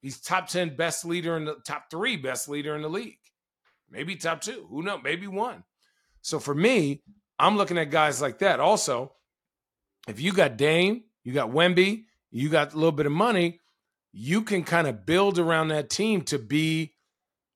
he's 0.00 0.20
top 0.20 0.48
10 0.48 0.76
best 0.76 1.04
leader 1.04 1.36
in 1.36 1.44
the 1.44 1.56
top 1.66 1.90
three 1.90 2.16
best 2.16 2.48
leader 2.48 2.74
in 2.74 2.82
the 2.82 2.88
league. 2.88 3.18
Maybe 3.90 4.16
top 4.16 4.40
two. 4.40 4.66
Who 4.70 4.82
knows? 4.82 5.00
Maybe 5.02 5.26
one. 5.26 5.64
So 6.22 6.38
for 6.38 6.54
me, 6.54 7.02
I'm 7.38 7.56
looking 7.56 7.78
at 7.78 7.90
guys 7.90 8.22
like 8.22 8.38
that. 8.38 8.60
Also, 8.60 9.12
if 10.08 10.20
you 10.20 10.32
got 10.32 10.56
Dame, 10.56 11.04
you 11.24 11.32
got 11.32 11.50
Wemby, 11.50 12.04
you 12.30 12.48
got 12.48 12.72
a 12.72 12.76
little 12.76 12.92
bit 12.92 13.06
of 13.06 13.12
money, 13.12 13.60
you 14.12 14.42
can 14.42 14.62
kind 14.64 14.86
of 14.86 15.04
build 15.04 15.38
around 15.38 15.68
that 15.68 15.90
team 15.90 16.22
to 16.22 16.38
be 16.38 16.94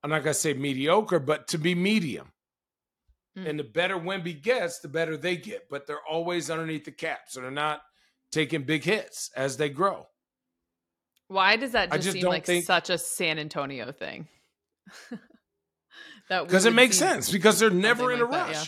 I'm 0.05 0.11
not 0.11 0.23
going 0.23 0.35
to 0.35 0.39
say 0.39 0.53
mediocre, 0.53 1.19
but 1.19 1.49
to 1.49 1.59
be 1.59 1.75
medium. 1.75 2.31
Mm. 3.39 3.49
And 3.49 3.59
the 3.59 3.65
better 3.65 3.97
Wemby 3.97 4.43
gets, 4.43 4.81
the 4.81 4.89
better 4.89 5.17
they 5.17 5.35
get. 5.35 5.71
But 5.71 5.87
they're 5.87 6.05
always 6.07 6.51
underneath 6.51 6.85
the 6.85 6.93
cap. 6.93 7.21
So 7.29 7.41
they're 7.41 7.51
not 7.51 7.81
taking 8.31 8.65
big 8.65 8.85
hits 8.85 9.31
as 9.35 9.57
they 9.57 9.71
grow. 9.71 10.07
Why 11.29 11.57
does 11.57 11.73
that 11.73 11.91
just, 11.91 12.03
just 12.03 12.13
seem 12.19 12.27
like 12.27 12.45
think, 12.45 12.67
such 12.67 12.91
a 12.91 12.99
San 12.99 13.39
Antonio 13.39 13.93
thing? 13.93 14.29
because 16.29 16.67
it 16.67 16.75
makes 16.75 16.99
sense 16.99 17.31
because 17.31 17.59
they're 17.59 17.71
never 17.71 18.13
in 18.13 18.21
a 18.21 18.27
rush. 18.27 18.53
That, 18.53 18.53
yeah. 18.53 18.65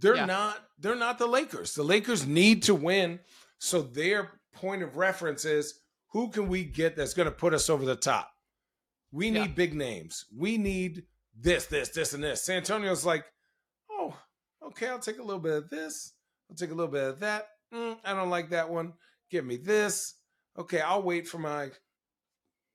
They're 0.00 0.16
yeah. 0.16 0.24
not. 0.26 0.58
They're 0.80 0.96
not 0.96 1.18
the 1.18 1.28
Lakers. 1.28 1.74
The 1.74 1.84
Lakers 1.84 2.26
need 2.26 2.64
to 2.64 2.74
win, 2.74 3.20
so 3.58 3.80
their 3.80 4.32
point 4.52 4.82
of 4.82 4.96
reference 4.96 5.44
is 5.44 5.80
who 6.08 6.30
can 6.30 6.48
we 6.48 6.64
get 6.64 6.96
that's 6.96 7.14
going 7.14 7.26
to 7.26 7.32
put 7.32 7.54
us 7.54 7.70
over 7.70 7.84
the 7.84 7.94
top. 7.94 8.33
We 9.14 9.30
need 9.30 9.38
yeah. 9.38 9.46
big 9.54 9.74
names. 9.74 10.24
We 10.36 10.58
need 10.58 11.04
this, 11.40 11.66
this, 11.66 11.90
this, 11.90 12.14
and 12.14 12.24
this. 12.24 12.42
San 12.42 12.56
Antonio's 12.56 13.06
like, 13.06 13.24
oh, 13.88 14.12
okay, 14.66 14.88
I'll 14.88 14.98
take 14.98 15.20
a 15.20 15.22
little 15.22 15.40
bit 15.40 15.52
of 15.52 15.70
this. 15.70 16.14
I'll 16.50 16.56
take 16.56 16.72
a 16.72 16.74
little 16.74 16.90
bit 16.90 17.04
of 17.04 17.20
that. 17.20 17.46
Mm, 17.72 17.96
I 18.04 18.12
don't 18.12 18.28
like 18.28 18.50
that 18.50 18.68
one. 18.68 18.94
Give 19.30 19.44
me 19.44 19.56
this. 19.56 20.14
Okay, 20.58 20.80
I'll 20.80 21.02
wait 21.02 21.28
for 21.28 21.38
my 21.38 21.70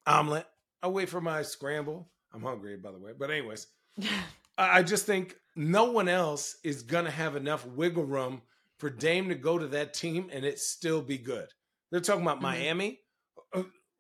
omelet. 0.08 0.46
I'll 0.82 0.94
wait 0.94 1.10
for 1.10 1.20
my 1.20 1.42
scramble. 1.42 2.10
I'm 2.34 2.42
hungry, 2.42 2.78
by 2.78 2.94
the 2.94 3.00
way. 3.00 3.12
But, 3.20 3.32
anyways, 3.32 3.68
I 4.58 4.82
just 4.82 5.06
think 5.06 5.36
no 5.58 5.92
one 5.92 6.08
else 6.08 6.56
is 6.64 6.84
going 6.84 7.04
to 7.04 7.12
have 7.12 7.36
enough 7.36 7.66
wiggle 7.66 8.06
room 8.06 8.44
for 8.78 8.90
Dame 8.90 9.28
to 9.28 9.36
go 9.36 9.58
to 9.58 9.68
that 9.68 9.94
team 9.94 10.30
and 10.32 10.46
it 10.46 10.58
still 10.60 11.02
be 11.02 11.18
good. 11.18 11.50
They're 11.92 12.00
talking 12.00 12.22
about 12.22 12.38
mm-hmm. 12.38 12.44
Miami. 12.44 13.00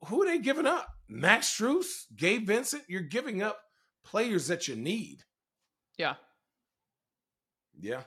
Who 0.07 0.23
are 0.23 0.27
they 0.27 0.39
giving 0.39 0.65
up? 0.65 0.87
Max 1.07 1.53
Strus, 1.53 2.05
Gabe 2.15 2.47
Vincent, 2.47 2.83
you're 2.87 3.01
giving 3.01 3.41
up 3.41 3.59
players 4.05 4.47
that 4.47 4.67
you 4.67 4.75
need. 4.75 5.23
Yeah. 5.97 6.15
Yeah. 7.79 8.01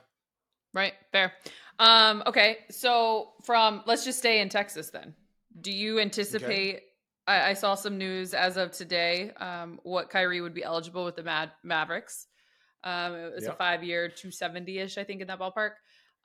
Right. 0.73 0.93
Fair. 1.11 1.33
Um, 1.79 2.23
okay. 2.25 2.59
So 2.71 3.33
from 3.43 3.83
let's 3.85 4.03
just 4.03 4.19
stay 4.19 4.41
in 4.41 4.49
Texas 4.49 4.89
then. 4.89 5.13
Do 5.59 5.71
you 5.71 5.99
anticipate 5.99 6.75
okay. 6.75 6.83
I, 7.27 7.51
I, 7.51 7.53
saw 7.53 7.75
some 7.75 7.97
news 7.97 8.33
as 8.33 8.57
of 8.57 8.71
today, 8.71 9.31
um, 9.37 9.79
what 9.83 10.09
Kyrie 10.09 10.41
would 10.41 10.53
be 10.53 10.63
eligible 10.63 11.05
with 11.05 11.15
the 11.15 11.23
Mad 11.23 11.51
Mavericks. 11.63 12.27
Um, 12.83 13.13
it 13.13 13.35
was 13.35 13.45
a 13.45 13.53
five 13.53 13.83
year, 13.83 14.07
270 14.09 14.79
ish, 14.79 14.97
I 14.97 15.03
think, 15.03 15.21
in 15.21 15.27
that 15.27 15.39
ballpark. 15.39 15.71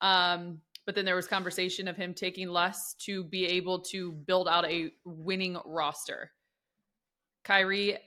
Um, 0.00 0.60
but 0.88 0.94
then 0.94 1.04
there 1.04 1.16
was 1.16 1.26
conversation 1.26 1.86
of 1.86 1.98
him 1.98 2.14
taking 2.14 2.48
less 2.48 2.94
to 2.94 3.22
be 3.22 3.44
able 3.44 3.78
to 3.78 4.10
build 4.10 4.48
out 4.48 4.64
a 4.64 4.90
winning 5.04 5.58
roster. 5.66 6.30
Kyrie 7.44 7.98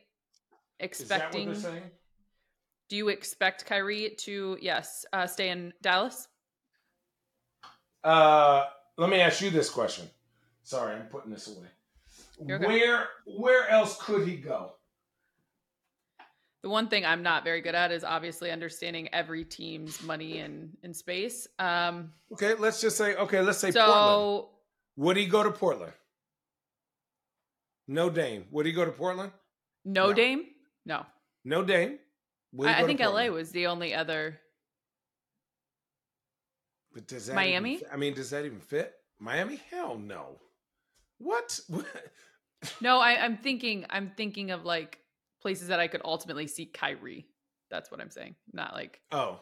expecting. 0.80 1.54
Do 2.90 2.96
you 2.98 3.10
expect 3.10 3.68
Kyrie 3.68 4.16
to 4.22 4.58
yes 4.60 5.06
uh, 5.14 5.28
stay 5.28 5.50
in 5.50 5.74
Dallas? 5.84 6.28
Uh, 8.04 8.64
let 8.98 9.12
me 9.12 9.22
ask 9.22 9.44
you 9.44 9.52
this 9.52 9.70
question. 9.70 10.10
Sorry, 10.64 10.96
I'm 10.96 11.06
putting 11.06 11.30
this 11.30 11.56
away. 11.56 11.68
Okay. 12.52 12.66
Where 12.66 13.10
where 13.28 13.70
else 13.70 14.02
could 14.02 14.28
he 14.28 14.38
go? 14.38 14.72
The 16.64 16.70
one 16.70 16.90
thing 16.90 17.06
I'm 17.06 17.24
not 17.24 17.44
very 17.44 17.62
good 17.62 17.74
at 17.74 17.92
is 17.92 18.04
obviously 18.04 18.52
understanding 18.52 19.10
every 19.14 19.44
team's 19.44 20.04
money 20.04 20.40
and 20.40 20.78
in 20.84 20.94
space. 20.94 21.48
Um, 21.58 22.12
okay, 22.34 22.54
let's 22.54 22.80
just 22.80 22.98
say 22.98 23.16
okay, 23.16 23.42
let's 23.42 23.58
say 23.58 23.72
so, 23.72 23.84
Portland. 23.86 24.46
Would 24.98 25.18
he 25.18 25.26
go 25.26 25.44
to 25.44 25.52
Portland? 25.52 25.94
No 27.88 28.10
Dame. 28.10 28.46
Would 28.52 28.68
he 28.68 28.72
go 28.72 28.86
to 28.86 28.92
Portland? 28.92 29.32
No, 29.84 30.08
no. 30.08 30.14
Dame? 30.14 30.46
No. 30.86 31.06
No 31.44 31.64
Dame. 31.64 31.98
I, 32.62 32.84
I 32.84 32.86
think 32.86 33.00
LA 33.00 33.28
was 33.28 33.52
the 33.52 33.68
only 33.68 33.94
other. 33.94 34.40
But 36.94 37.08
does 37.08 37.28
that 37.28 37.36
Miami? 37.36 37.76
Even, 37.76 37.88
I 37.92 37.98
mean, 37.98 38.14
does 38.14 38.30
that 38.30 38.46
even 38.46 38.60
fit? 38.60 38.94
Miami? 39.20 39.60
Hell 39.72 39.98
no. 39.98 40.38
What? 41.18 41.60
no, 42.82 43.00
I, 43.00 43.24
I'm 43.24 43.38
thinking. 43.38 43.86
I'm 43.90 44.12
thinking 44.16 44.52
of 44.52 44.64
like 44.64 45.00
places 45.42 45.68
that 45.68 45.80
I 45.80 45.88
could 45.88 46.02
ultimately 46.06 46.48
see 46.48 46.66
Kyrie. 46.66 47.28
That's 47.70 47.92
what 47.92 48.02
I'm 48.02 48.12
saying. 48.12 48.36
Not 48.54 48.74
like 48.74 49.02
oh. 49.12 49.40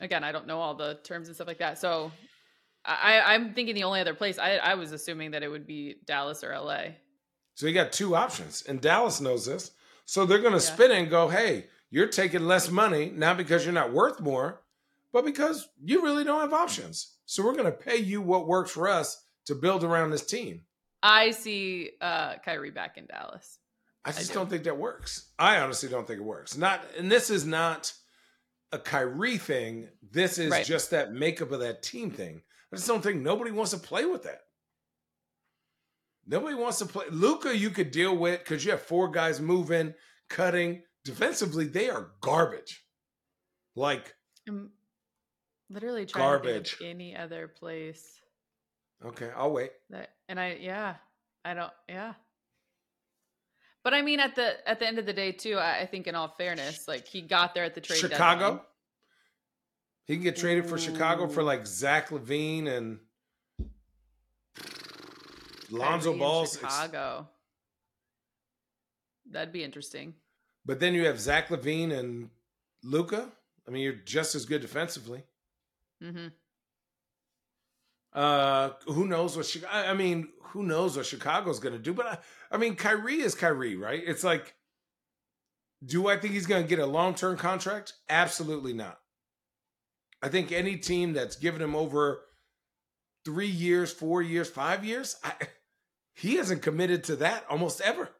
Again, 0.00 0.24
I 0.24 0.32
don't 0.32 0.48
know 0.48 0.60
all 0.60 0.74
the 0.74 0.98
terms 1.04 1.28
and 1.28 1.36
stuff 1.36 1.46
like 1.46 1.58
that. 1.58 1.78
So 1.78 2.10
I, 2.84 3.20
I'm 3.24 3.54
thinking 3.54 3.74
the 3.74 3.84
only 3.84 4.00
other 4.00 4.14
place 4.14 4.38
I, 4.38 4.56
I 4.56 4.74
was 4.74 4.92
assuming 4.92 5.30
that 5.30 5.42
it 5.42 5.48
would 5.48 5.66
be 5.66 5.96
Dallas 6.04 6.44
or 6.44 6.52
LA. 6.58 6.82
So 7.54 7.66
you 7.66 7.72
got 7.72 7.92
two 7.92 8.16
options, 8.16 8.62
and 8.62 8.80
Dallas 8.80 9.20
knows 9.20 9.46
this. 9.46 9.70
So 10.04 10.26
they're 10.26 10.40
going 10.40 10.58
to 10.58 10.64
yeah. 10.64 10.74
spin 10.74 10.90
it 10.90 10.98
and 10.98 11.10
go, 11.10 11.28
"Hey, 11.28 11.66
you're 11.90 12.08
taking 12.08 12.46
less 12.46 12.70
money 12.70 13.10
not 13.14 13.36
because 13.36 13.64
you're 13.64 13.72
not 13.72 13.92
worth 13.92 14.20
more, 14.20 14.62
but 15.12 15.24
because 15.24 15.68
you 15.82 16.02
really 16.02 16.24
don't 16.24 16.40
have 16.40 16.52
options. 16.52 17.14
So 17.26 17.44
we're 17.44 17.52
going 17.52 17.64
to 17.64 17.72
pay 17.72 17.96
you 17.96 18.20
what 18.20 18.48
works 18.48 18.72
for 18.72 18.88
us 18.88 19.24
to 19.46 19.54
build 19.54 19.84
around 19.84 20.10
this 20.10 20.26
team." 20.26 20.62
I 21.02 21.30
see 21.30 21.92
uh, 22.00 22.36
Kyrie 22.44 22.70
back 22.70 22.96
in 22.98 23.06
Dallas. 23.06 23.58
I 24.04 24.12
just 24.12 24.28
do. 24.28 24.34
do. 24.34 24.38
not 24.40 24.50
think 24.50 24.64
that 24.64 24.76
works. 24.78 25.30
I 25.38 25.58
honestly 25.60 25.88
don't 25.88 26.06
think 26.06 26.20
it 26.20 26.24
works. 26.24 26.56
Not, 26.56 26.82
and 26.98 27.10
this 27.10 27.30
is 27.30 27.46
not 27.46 27.92
a 28.72 28.78
Kyrie 28.78 29.38
thing. 29.38 29.88
This 30.02 30.38
is 30.38 30.50
Right. 30.50 30.64
just 30.66 30.90
that 30.90 31.12
makeup 31.12 31.52
of 31.52 31.60
that 31.60 31.82
team 31.82 32.10
thing. 32.10 32.42
I 32.72 32.76
just 32.76 32.88
don't 32.88 33.02
think 33.02 33.22
nobody 33.22 33.50
wants 33.50 33.70
to 33.70 33.78
play 33.78 34.04
with 34.04 34.24
that. 34.24 34.40
Nobody 36.26 36.54
wants 36.54 36.78
to 36.78 36.86
play. 36.86 37.04
Luka, 37.10 37.56
you 37.56 37.70
could 37.70 37.90
deal 37.90 38.16
with 38.16 38.40
because 38.40 38.64
you 38.64 38.70
have 38.72 38.82
four 38.82 39.10
guys 39.10 39.40
moving, 39.40 39.94
cutting. 40.28 40.82
Defensively, 41.04 41.66
they 41.66 41.90
are 41.90 42.12
garbage. 42.22 42.84
Like, 43.76 44.14
I'm 44.48 44.70
literally 45.68 46.06
trying 46.06 46.22
Garbage. 46.24 46.78
to 46.78 46.86
any 46.86 47.16
other 47.16 47.48
place 47.48 48.20
okay, 49.04 49.30
I'll 49.36 49.52
wait. 49.52 49.72
that, 49.90 50.10
and 50.28 50.40
I 50.40 50.58
yeah, 50.60 50.94
I 51.44 51.54
don't 51.54 51.72
yeah. 51.88 52.14
But 53.84 53.92
I 53.92 54.00
mean, 54.00 54.18
at 54.18 54.34
the 54.34 54.66
at 54.68 54.80
the 54.80 54.86
end 54.86 54.98
of 54.98 55.04
the 55.04 55.12
day, 55.12 55.30
too, 55.30 55.58
I, 55.58 55.80
I 55.80 55.86
think 55.86 56.06
in 56.06 56.14
all 56.14 56.28
fairness, 56.28 56.88
like 56.88 57.06
he 57.06 57.20
got 57.20 57.54
there 57.54 57.64
at 57.64 57.74
the 57.74 57.82
trade 57.82 57.98
Chicago. 57.98 58.40
deadline. 58.40 58.60
He 60.06 60.14
can 60.14 60.22
get 60.22 60.36
traded 60.36 60.66
for 60.66 60.78
Chicago 60.78 61.28
for 61.28 61.42
like 61.42 61.66
Zach 61.66 62.08
LaVine 62.10 62.66
and 62.66 62.98
Lonzo 65.70 66.10
Kyrie 66.10 66.18
Balls. 66.18 66.54
Chicago. 66.58 67.28
That'd 69.30 69.52
be 69.52 69.64
interesting. 69.64 70.14
But 70.66 70.80
then 70.80 70.94
you 70.94 71.06
have 71.06 71.20
Zach 71.20 71.48
LaVine 71.48 71.92
and 71.92 72.30
Luka. 72.82 73.30
I 73.66 73.70
mean, 73.70 73.82
you're 73.82 73.92
just 73.94 74.34
as 74.34 74.44
good 74.46 74.60
defensively. 74.60 75.22
hmm 76.02 76.28
Uh, 78.14 78.70
who 78.86 79.06
knows 79.06 79.36
what 79.36 79.46
Chicago? 79.46 79.72
I 79.72 79.94
mean, 79.94 80.28
who 80.42 80.62
knows 80.62 80.96
what 80.96 81.06
Chicago's 81.06 81.58
going 81.58 81.74
to 81.74 81.80
do? 81.80 81.92
But 81.92 82.06
I, 82.06 82.18
I 82.52 82.56
mean, 82.58 82.76
Kyrie 82.76 83.20
is 83.20 83.34
Kyrie, 83.34 83.76
right? 83.76 84.02
It's 84.04 84.22
like, 84.22 84.54
do 85.84 86.08
I 86.08 86.16
think 86.16 86.34
he's 86.34 86.46
going 86.46 86.62
to 86.62 86.68
get 86.68 86.78
a 86.78 86.86
long 86.86 87.14
term 87.14 87.36
contract? 87.36 87.94
Absolutely 88.08 88.72
not. 88.72 88.98
I 90.22 90.28
think 90.28 90.52
any 90.52 90.76
team 90.76 91.12
that's 91.12 91.36
given 91.36 91.60
him 91.60 91.74
over 91.74 92.20
three 93.24 93.48
years, 93.48 93.92
four 93.92 94.22
years, 94.22 94.48
five 94.48 94.84
years, 94.84 95.16
I, 95.24 95.32
he 96.14 96.36
hasn't 96.36 96.62
committed 96.62 97.04
to 97.04 97.16
that 97.16 97.44
almost 97.50 97.80
ever. 97.80 98.10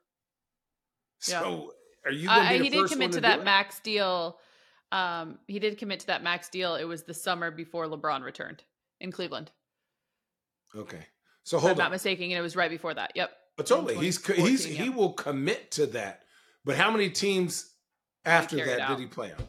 Yeah. 1.28 1.40
So, 1.40 1.72
are 2.04 2.10
you 2.10 2.26
going 2.28 2.40
to 2.40 2.46
Uh, 2.46 2.50
be 2.50 2.58
the 2.58 2.64
he 2.64 2.70
did 2.70 2.88
commit 2.90 3.06
one 3.06 3.10
to 3.12 3.16
do 3.18 3.22
that 3.22 3.44
max 3.44 3.80
deal. 3.80 4.38
Um, 4.92 5.38
he 5.46 5.58
did 5.58 5.78
commit 5.78 6.00
to 6.00 6.06
that 6.08 6.22
max 6.22 6.48
deal. 6.48 6.74
It 6.74 6.84
was 6.84 7.04
the 7.04 7.14
summer 7.14 7.50
before 7.50 7.86
LeBron 7.86 8.22
returned 8.22 8.64
in 9.00 9.10
Cleveland. 9.10 9.50
Okay, 10.76 11.06
so 11.42 11.58
hold 11.58 11.72
I'm 11.72 11.78
not 11.78 11.86
on. 11.86 11.92
mistaken, 11.92 12.24
and 12.24 12.34
it 12.34 12.42
was 12.42 12.56
right 12.56 12.70
before 12.70 12.94
that. 12.94 13.12
Yep. 13.14 13.30
But 13.56 13.66
totally, 13.66 13.94
he's 13.94 14.16
he's 14.26 14.64
2014, 14.64 14.76
he 14.76 14.90
will 14.90 15.12
commit 15.12 15.70
to 15.72 15.86
that. 15.88 16.22
But 16.64 16.76
how 16.76 16.90
many 16.90 17.10
teams 17.10 17.72
after 18.24 18.56
that 18.56 18.88
did 18.88 18.98
he 18.98 19.06
play 19.06 19.32
on? 19.32 19.44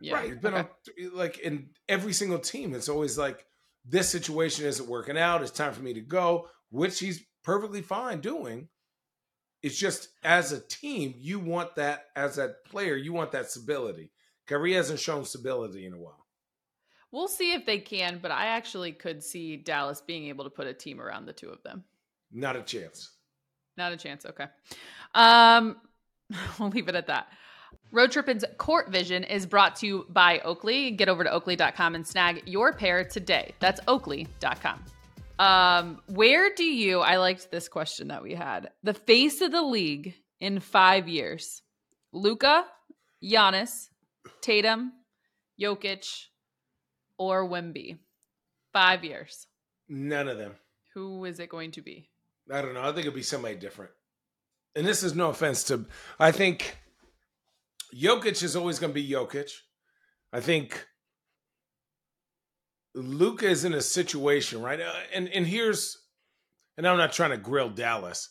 Yeah. 0.00 0.14
Right, 0.14 0.30
he's 0.30 0.38
been 0.38 0.54
okay. 0.54 0.68
on 1.04 1.16
like 1.16 1.38
in 1.38 1.70
every 1.88 2.12
single 2.12 2.38
team. 2.38 2.74
It's 2.74 2.88
always 2.88 3.16
like 3.16 3.46
this 3.84 4.08
situation 4.08 4.66
isn't 4.66 4.88
working 4.88 5.18
out. 5.18 5.42
It's 5.42 5.50
time 5.50 5.72
for 5.72 5.82
me 5.82 5.94
to 5.94 6.00
go, 6.00 6.48
which 6.70 6.98
he's 6.98 7.22
perfectly 7.42 7.82
fine 7.82 8.20
doing. 8.20 8.68
It's 9.62 9.78
just 9.78 10.08
as 10.22 10.52
a 10.52 10.60
team, 10.60 11.14
you 11.16 11.38
want 11.38 11.76
that 11.76 12.06
as 12.16 12.36
a 12.36 12.54
player, 12.66 12.96
you 12.96 13.12
want 13.12 13.32
that 13.32 13.50
stability. 13.50 14.10
Kyrie 14.46 14.74
hasn't 14.74 15.00
shown 15.00 15.24
stability 15.24 15.86
in 15.86 15.94
a 15.94 15.98
while. 15.98 16.23
We'll 17.14 17.28
see 17.28 17.52
if 17.52 17.64
they 17.64 17.78
can, 17.78 18.18
but 18.20 18.32
I 18.32 18.46
actually 18.46 18.90
could 18.90 19.22
see 19.22 19.56
Dallas 19.56 20.02
being 20.04 20.26
able 20.26 20.42
to 20.42 20.50
put 20.50 20.66
a 20.66 20.74
team 20.74 21.00
around 21.00 21.26
the 21.26 21.32
two 21.32 21.48
of 21.48 21.62
them. 21.62 21.84
Not 22.32 22.56
a 22.56 22.62
chance. 22.62 23.12
Not 23.76 23.92
a 23.92 23.96
chance. 23.96 24.26
Okay. 24.26 24.46
Um, 25.14 25.76
we'll 26.58 26.70
leave 26.70 26.88
it 26.88 26.96
at 26.96 27.06
that. 27.06 27.28
Road 27.92 28.10
Trippin's 28.10 28.44
Court 28.58 28.90
Vision 28.90 29.22
is 29.22 29.46
brought 29.46 29.76
to 29.76 29.86
you 29.86 30.06
by 30.08 30.40
Oakley. 30.40 30.90
Get 30.90 31.08
over 31.08 31.22
to 31.22 31.30
oakley.com 31.30 31.94
and 31.94 32.04
snag 32.04 32.42
your 32.48 32.72
pair 32.72 33.04
today. 33.04 33.54
That's 33.60 33.80
oakley.com. 33.86 34.84
Um, 35.38 36.00
where 36.08 36.52
do 36.52 36.64
you, 36.64 36.98
I 36.98 37.18
liked 37.18 37.48
this 37.52 37.68
question 37.68 38.08
that 38.08 38.24
we 38.24 38.34
had, 38.34 38.70
the 38.82 38.94
face 38.94 39.40
of 39.40 39.52
the 39.52 39.62
league 39.62 40.14
in 40.40 40.58
five 40.58 41.06
years? 41.06 41.62
Luka, 42.12 42.64
Giannis, 43.22 43.90
Tatum, 44.40 44.92
Jokic, 45.60 46.26
or 47.18 47.48
Wemby? 47.48 47.98
Five 48.72 49.04
years. 49.04 49.46
None 49.88 50.28
of 50.28 50.38
them. 50.38 50.52
Who 50.94 51.24
is 51.24 51.38
it 51.40 51.48
going 51.48 51.72
to 51.72 51.82
be? 51.82 52.08
I 52.52 52.60
don't 52.62 52.74
know. 52.74 52.82
I 52.82 52.86
think 52.86 53.06
it'll 53.06 53.12
be 53.12 53.22
somebody 53.22 53.54
different. 53.56 53.92
And 54.76 54.86
this 54.86 55.02
is 55.02 55.14
no 55.14 55.30
offense 55.30 55.64
to. 55.64 55.86
I 56.18 56.32
think 56.32 56.76
Jokic 57.94 58.42
is 58.42 58.56
always 58.56 58.78
going 58.78 58.92
to 58.92 59.00
be 59.00 59.08
Jokic. 59.08 59.50
I 60.32 60.40
think 60.40 60.86
Luka 62.94 63.46
is 63.48 63.64
in 63.64 63.74
a 63.74 63.80
situation 63.80 64.60
right, 64.62 64.80
Uh, 64.80 64.92
and 65.12 65.28
and 65.28 65.46
here's, 65.46 65.98
and 66.76 66.86
I'm 66.86 66.96
not 66.96 67.12
trying 67.12 67.30
to 67.30 67.36
grill 67.36 67.70
Dallas. 67.70 68.30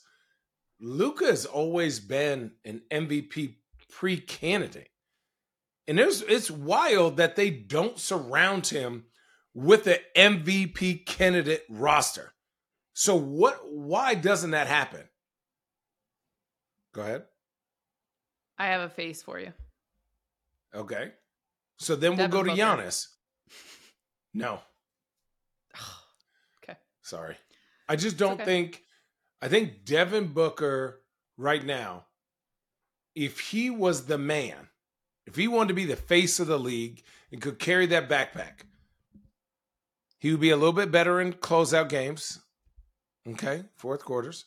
Luka 0.79 1.25
has 1.25 1.45
always 1.45 1.99
been 1.99 2.51
an 2.65 2.81
MVP 2.91 3.55
pre 3.89 4.17
candidate, 4.17 4.89
and 5.87 5.99
it's 5.99 6.21
it's 6.21 6.49
wild 6.49 7.17
that 7.17 7.35
they 7.35 7.49
don't 7.49 7.99
surround 7.99 8.67
him 8.67 9.05
with 9.53 9.83
the 9.83 9.99
MVP 10.15 11.05
candidate 11.05 11.63
roster. 11.69 12.33
So 12.93 13.15
what 13.15 13.59
why 13.69 14.15
doesn't 14.15 14.51
that 14.51 14.67
happen? 14.67 15.01
Go 16.93 17.01
ahead. 17.01 17.23
I 18.57 18.67
have 18.67 18.81
a 18.81 18.89
face 18.89 19.21
for 19.21 19.39
you. 19.39 19.51
Okay. 20.75 21.11
So 21.77 21.95
then 21.95 22.15
we'll 22.15 22.27
go 22.27 22.43
to 22.43 22.49
Booker. 22.51 22.61
Giannis. 22.61 23.07
No, 24.35 24.61
Okay. 26.63 26.75
sorry. 27.03 27.35
I 27.87 27.95
just 27.95 28.17
don't 28.17 28.41
okay. 28.41 28.45
think 28.45 28.83
I 29.43 29.47
think 29.47 29.85
Devin 29.85 30.33
Booker 30.33 31.01
right 31.37 31.63
now, 31.63 32.05
if 33.13 33.39
he 33.39 33.69
was 33.69 34.07
the 34.07 34.17
man, 34.17 34.69
if 35.25 35.35
he 35.35 35.47
wanted 35.47 35.69
to 35.69 35.73
be 35.73 35.85
the 35.85 35.95
face 35.95 36.39
of 36.39 36.47
the 36.47 36.59
league 36.59 37.03
and 37.31 37.41
could 37.41 37.59
carry 37.59 37.85
that 37.87 38.09
backpack, 38.09 38.63
he 40.19 40.31
would 40.31 40.41
be 40.41 40.51
a 40.51 40.57
little 40.57 40.73
bit 40.73 40.91
better 40.91 41.19
in 41.19 41.33
closeout 41.33 41.89
games. 41.89 42.39
Okay, 43.27 43.63
fourth 43.75 44.03
quarters. 44.03 44.45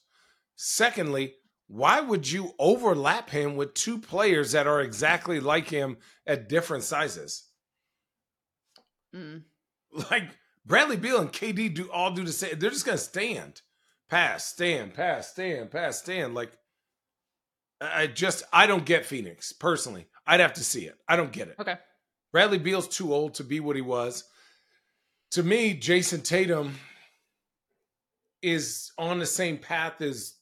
Secondly, 0.54 1.34
why 1.68 2.00
would 2.00 2.30
you 2.30 2.52
overlap 2.58 3.30
him 3.30 3.56
with 3.56 3.74
two 3.74 3.98
players 3.98 4.52
that 4.52 4.66
are 4.66 4.80
exactly 4.80 5.40
like 5.40 5.68
him 5.68 5.96
at 6.26 6.48
different 6.48 6.84
sizes? 6.84 7.44
Mm. 9.14 9.42
Like 10.10 10.36
Bradley 10.66 10.98
Beal 10.98 11.20
and 11.20 11.32
KD 11.32 11.74
do 11.74 11.90
all 11.90 12.10
do 12.10 12.22
the 12.22 12.32
same. 12.32 12.58
They're 12.58 12.68
just 12.68 12.84
gonna 12.84 12.98
stand, 12.98 13.62
pass, 14.10 14.44
stand, 14.44 14.92
pass, 14.92 15.30
stand, 15.30 15.70
pass, 15.70 16.00
stand. 16.00 16.34
Like 16.34 16.52
I 17.80 18.02
I 18.02 18.06
just 18.08 18.42
I 18.52 18.66
don't 18.66 18.84
get 18.84 19.06
Phoenix 19.06 19.52
personally. 19.52 20.06
I'd 20.26 20.40
have 20.40 20.54
to 20.54 20.64
see 20.64 20.86
it. 20.86 20.98
I 21.08 21.16
don't 21.16 21.32
get 21.32 21.48
it. 21.48 21.56
Okay. 21.58 21.76
Bradley 22.32 22.58
Beal's 22.58 22.88
too 22.88 23.14
old 23.14 23.34
to 23.34 23.44
be 23.44 23.60
what 23.60 23.76
he 23.76 23.82
was. 23.82 24.24
To 25.32 25.42
me, 25.42 25.74
Jayson 25.74 26.22
Tatum 26.22 26.74
is 28.42 28.92
on 28.98 29.18
the 29.18 29.26
same 29.26 29.58
path 29.58 30.00
as 30.00 30.34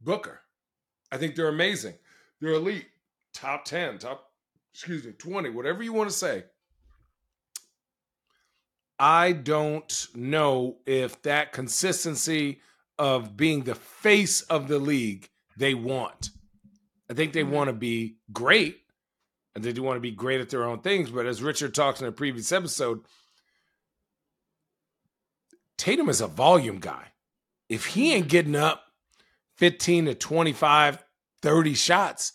Booker. 0.00 0.40
I 1.12 1.16
think 1.18 1.34
they're 1.34 1.48
amazing. 1.48 1.94
They're 2.40 2.52
elite, 2.52 2.86
top 3.34 3.64
10, 3.64 3.98
top, 3.98 4.30
excuse 4.72 5.04
me, 5.04 5.12
20, 5.12 5.50
whatever 5.50 5.82
you 5.82 5.92
want 5.92 6.08
to 6.08 6.16
say. 6.16 6.44
I 8.98 9.32
don't 9.32 10.06
know 10.14 10.78
if 10.86 11.20
that 11.22 11.52
consistency 11.52 12.60
of 12.98 13.36
being 13.36 13.64
the 13.64 13.74
face 13.74 14.42
of 14.42 14.68
the 14.68 14.78
league 14.78 15.28
they 15.56 15.74
want. 15.74 16.30
I 17.10 17.14
think 17.14 17.32
they 17.32 17.42
Mhm. 17.42 17.50
want 17.50 17.68
to 17.68 17.72
be 17.72 18.18
great 18.32 18.82
and 19.54 19.64
they 19.64 19.72
do 19.72 19.82
want 19.82 19.96
to 19.96 20.00
be 20.00 20.10
great 20.10 20.40
at 20.40 20.50
their 20.50 20.64
own 20.64 20.80
things. 20.80 21.10
But 21.10 21.26
as 21.26 21.42
Richard 21.42 21.74
talks 21.74 22.00
in 22.00 22.06
a 22.06 22.12
previous 22.12 22.52
episode, 22.52 23.00
Tatum 25.78 26.08
is 26.08 26.20
a 26.20 26.26
volume 26.26 26.78
guy. 26.78 27.08
If 27.68 27.86
he 27.86 28.12
ain't 28.12 28.28
getting 28.28 28.56
up 28.56 28.82
15 29.56 30.06
to 30.06 30.14
25, 30.14 31.04
30 31.42 31.74
shots, 31.74 32.32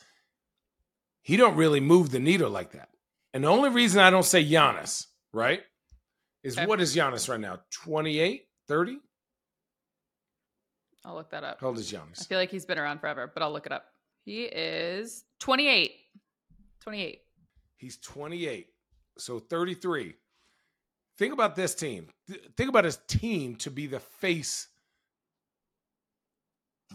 he 1.21 1.37
don't 1.37 1.55
really 1.55 1.79
move 1.79 2.11
the 2.11 2.19
needle 2.19 2.49
like 2.49 2.71
that. 2.71 2.89
And 3.33 3.43
the 3.43 3.49
only 3.49 3.69
reason 3.69 4.01
I 4.01 4.09
don't 4.09 4.23
say 4.23 4.43
Giannis, 4.43 5.07
right, 5.33 5.61
is 6.43 6.57
Okay. 6.57 6.65
what 6.65 6.79
is 6.79 6.95
Giannis 6.95 7.27
right 7.27 7.39
now? 7.39 7.59
28, 7.71 8.47
30? 8.67 8.99
I'll 11.03 11.15
look 11.15 11.29
that 11.31 11.43
up. 11.43 11.59
How 11.59 11.67
old 11.67 11.77
is 11.77 11.91
Giannis? 11.91 12.21
I 12.21 12.25
feel 12.25 12.39
like 12.39 12.49
he's 12.49 12.65
been 12.65 12.79
around 12.79 12.99
forever, 12.99 13.29
but 13.31 13.43
I'll 13.43 13.51
look 13.51 13.65
it 13.65 13.71
up. 13.71 13.85
He 14.23 14.43
is 14.45 15.23
28. 15.39 15.91
28. 16.85 17.21
He's 17.77 17.97
28. 17.97 18.67
So 19.17 19.39
33. 19.39 20.13
Think 21.17 21.33
about 21.33 21.55
this 21.55 21.73
team. 21.73 22.07
Th- 22.27 22.41
Think 22.55 22.69
about 22.69 22.85
his 22.85 22.99
team 23.07 23.55
to 23.57 23.71
be 23.71 23.87
the 23.87 23.99
face. 23.99 24.67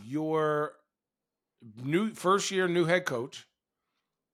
Your 0.05 0.72
new 1.83 2.14
first 2.14 2.50
year 2.50 2.68
new 2.68 2.85
head 2.85 3.05
coach. 3.05 3.46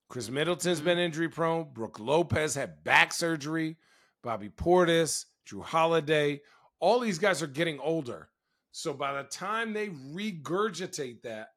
Khris 0.08 0.30
Middleton's 0.30 0.78
mm-hmm. 0.78 0.84
been 0.84 0.98
injury 0.98 1.28
prone. 1.28 1.68
Brook 1.72 1.98
Lopez 1.98 2.54
had 2.54 2.84
back 2.84 3.12
surgery. 3.12 3.76
Bobby 4.22 4.48
Portis, 4.48 5.24
Jrue 5.48 5.62
Holiday, 5.62 6.40
all 6.80 7.00
these 7.00 7.18
guys 7.18 7.42
are 7.42 7.46
getting 7.46 7.78
older. 7.80 8.28
So 8.72 8.92
by 8.92 9.14
the 9.14 9.28
time 9.28 9.72
they 9.72 9.88
regurgitate 9.88 11.22
that, 11.22 11.52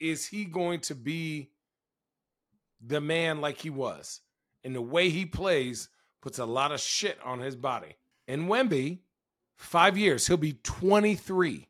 is 0.00 0.26
he 0.26 0.44
going 0.44 0.80
to 0.80 0.94
be 0.94 1.50
the 2.80 3.00
man 3.00 3.40
like 3.40 3.58
he 3.60 3.70
was? 3.70 4.20
And 4.62 4.74
the 4.74 4.82
way 4.82 5.10
he 5.10 5.26
plays 5.26 5.88
puts 6.22 6.38
a 6.38 6.46
lot 6.46 6.72
of 6.72 6.80
shit 6.80 7.18
on 7.24 7.40
his 7.40 7.56
body. 7.56 7.96
And 8.26 8.48
Wemby, 8.48 9.00
five 9.56 9.98
years, 9.98 10.26
he'll 10.26 10.36
be 10.36 10.54
23. 10.62 11.68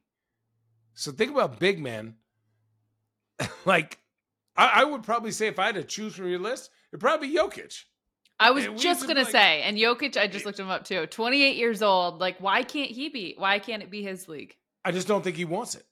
So 0.94 1.10
think 1.10 1.32
about 1.32 1.58
big 1.58 1.80
men. 1.80 2.14
like, 3.64 3.98
I, 4.56 4.82
I, 4.82 4.84
would 4.84 5.02
probably 5.02 5.32
say 5.32 5.48
if 5.48 5.58
I 5.58 5.66
had 5.66 5.74
to 5.74 5.82
choose 5.82 6.14
from 6.14 6.28
your 6.28 6.38
list, 6.38 6.70
it'd 6.92 7.00
probably 7.00 7.28
be 7.28 7.36
Jokic. 7.36 7.82
I 8.38 8.50
was 8.50 8.66
just 8.76 9.06
gonna 9.06 9.22
like, 9.22 9.30
say, 9.30 9.62
and 9.62 9.76
Jokic, 9.76 10.16
I 10.16 10.26
just 10.26 10.44
looked 10.44 10.58
him 10.58 10.68
up 10.68 10.84
too. 10.84 11.06
28 11.06 11.56
years 11.56 11.82
old. 11.82 12.20
Like, 12.20 12.38
why 12.38 12.62
can't 12.62 12.90
he 12.90 13.08
be? 13.08 13.34
Why 13.38 13.58
can't 13.58 13.82
it 13.82 13.90
be 13.90 14.02
his 14.02 14.28
league? 14.28 14.56
I 14.84 14.92
just 14.92 15.08
don't 15.08 15.22
think 15.22 15.36
he 15.36 15.44
wants 15.44 15.74
it. 15.76 15.84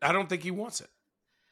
I 0.00 0.12
don't 0.12 0.28
think 0.28 0.42
he 0.42 0.50
wants 0.50 0.80
it. 0.80 0.88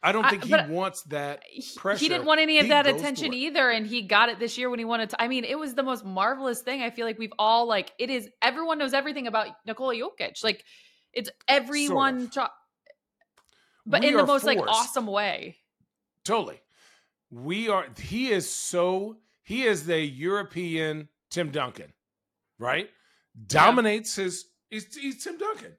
I 0.04 0.12
don't 0.12 0.28
think 0.28 0.52
I, 0.52 0.66
he 0.66 0.70
wants 0.70 1.02
that 1.04 1.42
pressure. 1.76 1.98
He 1.98 2.10
didn't 2.10 2.26
want 2.26 2.38
any 2.38 2.58
of 2.58 2.64
he 2.64 2.68
that 2.68 2.86
attention 2.86 3.32
either, 3.32 3.70
and 3.70 3.86
he 3.86 4.02
got 4.02 4.28
it 4.28 4.38
this 4.38 4.58
year 4.58 4.68
when 4.68 4.78
he 4.78 4.84
wanted 4.84 5.08
to. 5.10 5.22
I 5.22 5.28
mean, 5.28 5.44
it 5.44 5.58
was 5.58 5.74
the 5.74 5.82
most 5.82 6.04
marvelous 6.04 6.60
thing. 6.60 6.82
I 6.82 6.90
feel 6.90 7.06
like 7.06 7.18
we've 7.18 7.32
all 7.38 7.66
like 7.66 7.90
it 7.98 8.10
is. 8.10 8.28
Everyone 8.42 8.76
knows 8.76 8.92
everything 8.92 9.26
about 9.26 9.48
Nikola 9.66 9.94
Jokic. 9.94 10.44
Like 10.44 10.62
it's 11.14 11.30
everyone, 11.48 12.30
sort 12.30 12.44
of. 12.44 12.50
but 13.86 14.02
we 14.02 14.08
in 14.08 14.16
the 14.18 14.26
most 14.26 14.42
forced. 14.42 14.58
like 14.58 14.58
awesome 14.58 15.06
way. 15.06 15.56
Totally, 16.22 16.60
we 17.30 17.70
are. 17.70 17.86
He 17.98 18.30
is 18.30 18.48
so. 18.48 19.16
He 19.42 19.62
is 19.62 19.86
the 19.86 19.98
European 19.98 21.08
Tim 21.30 21.50
Duncan, 21.50 21.94
right? 22.58 22.90
Dominates 23.46 24.18
yeah. 24.18 24.24
his. 24.24 24.44
He's, 24.68 24.94
he's 24.94 25.24
Tim 25.24 25.38
Duncan. 25.38 25.72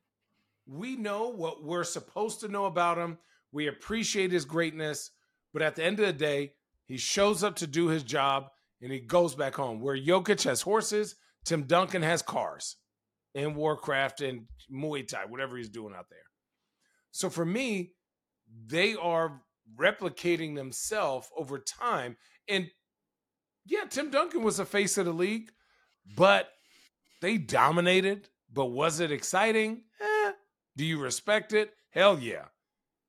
We 0.66 0.96
know 0.96 1.30
what 1.30 1.64
we're 1.64 1.84
supposed 1.84 2.40
to 2.40 2.48
know 2.48 2.66
about 2.66 2.98
him 2.98 3.20
we 3.56 3.68
appreciate 3.68 4.34
his 4.34 4.44
greatness, 4.44 5.12
but 5.54 5.62
at 5.62 5.76
the 5.76 5.84
end 5.84 5.98
of 6.02 6.06
the 6.06 6.14
day, 6.14 6.52
he 6.88 6.98
shows 6.98 7.42
up 7.42 7.56
to 7.56 7.68
do 7.68 7.88
his 7.88 8.04
job 8.04 8.50
and 8.82 8.92
he 8.92 9.00
goes 9.00 9.34
back 9.34 9.56
home. 9.56 9.80
Where 9.80 9.98
Jokic 9.98 10.44
has 10.44 10.62
horses, 10.62 11.16
Tim 11.46 11.64
Duncan 11.64 12.02
has 12.02 12.22
cars 12.22 12.76
and 13.34 13.56
Warcraft 13.56 14.20
and 14.20 14.48
Muay 14.70 15.08
Thai, 15.08 15.24
whatever 15.30 15.56
he's 15.56 15.70
doing 15.70 15.94
out 15.96 16.10
there. 16.10 16.20
So 17.12 17.30
for 17.30 17.46
me, 17.46 17.94
they 18.68 18.96
are 18.96 19.42
replicating 19.80 20.56
themselves 20.56 21.30
over 21.38 21.58
time. 21.58 22.18
And 22.50 22.68
yeah, 23.66 23.86
Tim 23.90 24.12
Duncan 24.12 24.44
was 24.44 24.58
the 24.58 24.66
face 24.66 24.98
of 24.98 25.06
the 25.06 25.14
league, 25.14 25.50
but 26.18 26.50
they 27.22 27.38
dominated. 27.38 28.28
But 28.52 28.66
was 28.66 29.00
it 29.00 29.14
exciting? 29.14 29.84
Eh. 30.02 30.32
Do 30.76 30.84
you 30.84 31.00
respect 31.00 31.54
it? 31.54 31.72
Hell 31.92 32.20
yeah. 32.20 32.48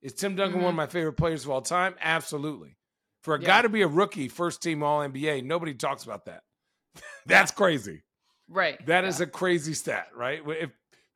Is 0.03 0.15
Tim 0.15 0.37
Duncan 0.37 0.57
mm-hmm. 0.57 0.65
one 0.65 0.69
of 0.69 0.73
mm-hmm. 0.73 0.77
my 0.77 0.87
favorite 0.87 1.15
players 1.15 1.45
of 1.45 1.51
all 1.51 1.63
time? 1.63 1.95
Absolutely. 2.01 2.77
For 3.23 3.35
a 3.35 3.41
yeah. 3.41 3.47
guy 3.47 3.63
to 3.63 3.69
be 3.69 3.83
a 3.83 3.89
rookie, 3.89 4.29
first 4.29 4.63
team 4.63 4.83
All 4.83 5.01
NBA, 5.01 5.45
nobody 5.45 5.75
talks 5.75 6.05
about 6.05 6.27
that. 6.27 6.43
That's 7.27 7.51
crazy. 7.51 8.03
Right. 8.49 8.85
That 8.87 9.03
yeah. 9.03 9.09
is 9.09 9.21
a 9.21 9.27
crazy 9.27 9.75
stat, 9.75 10.09
right? 10.15 10.41
If 10.47 10.71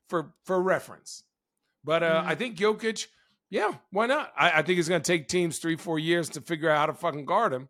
for 0.09 0.33
for 0.45 0.61
reference. 0.61 1.23
But 1.85 2.03
uh, 2.03 2.21
mm-hmm. 2.21 2.29
I 2.29 2.35
think 2.35 2.57
Jokic, 2.59 3.07
yeah, 3.49 3.75
why 3.91 4.07
not? 4.07 4.33
I, 4.37 4.59
I 4.59 4.63
think 4.63 4.79
it's 4.79 4.89
going 4.89 5.01
to 5.01 5.13
take 5.13 5.29
teams 5.29 5.59
three, 5.59 5.77
four 5.77 5.99
years 5.99 6.29
to 6.31 6.41
figure 6.41 6.69
out 6.69 6.79
how 6.79 6.87
to 6.87 6.95
fucking 6.95 7.25
guard 7.25 7.53
him. 7.53 7.69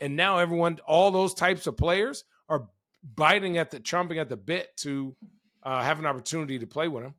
And 0.00 0.16
now 0.16 0.38
everyone, 0.38 0.78
all 0.86 1.10
those 1.10 1.34
types 1.34 1.66
of 1.66 1.76
players 1.76 2.24
are 2.48 2.68
biting 3.14 3.58
at 3.58 3.70
the, 3.70 3.80
chomping 3.80 4.20
at 4.20 4.28
the 4.28 4.36
bit 4.36 4.76
to 4.78 5.16
uh, 5.62 5.82
have 5.82 5.98
an 5.98 6.06
opportunity 6.06 6.58
to 6.58 6.66
play 6.66 6.88
with 6.88 7.04
him. 7.04 7.14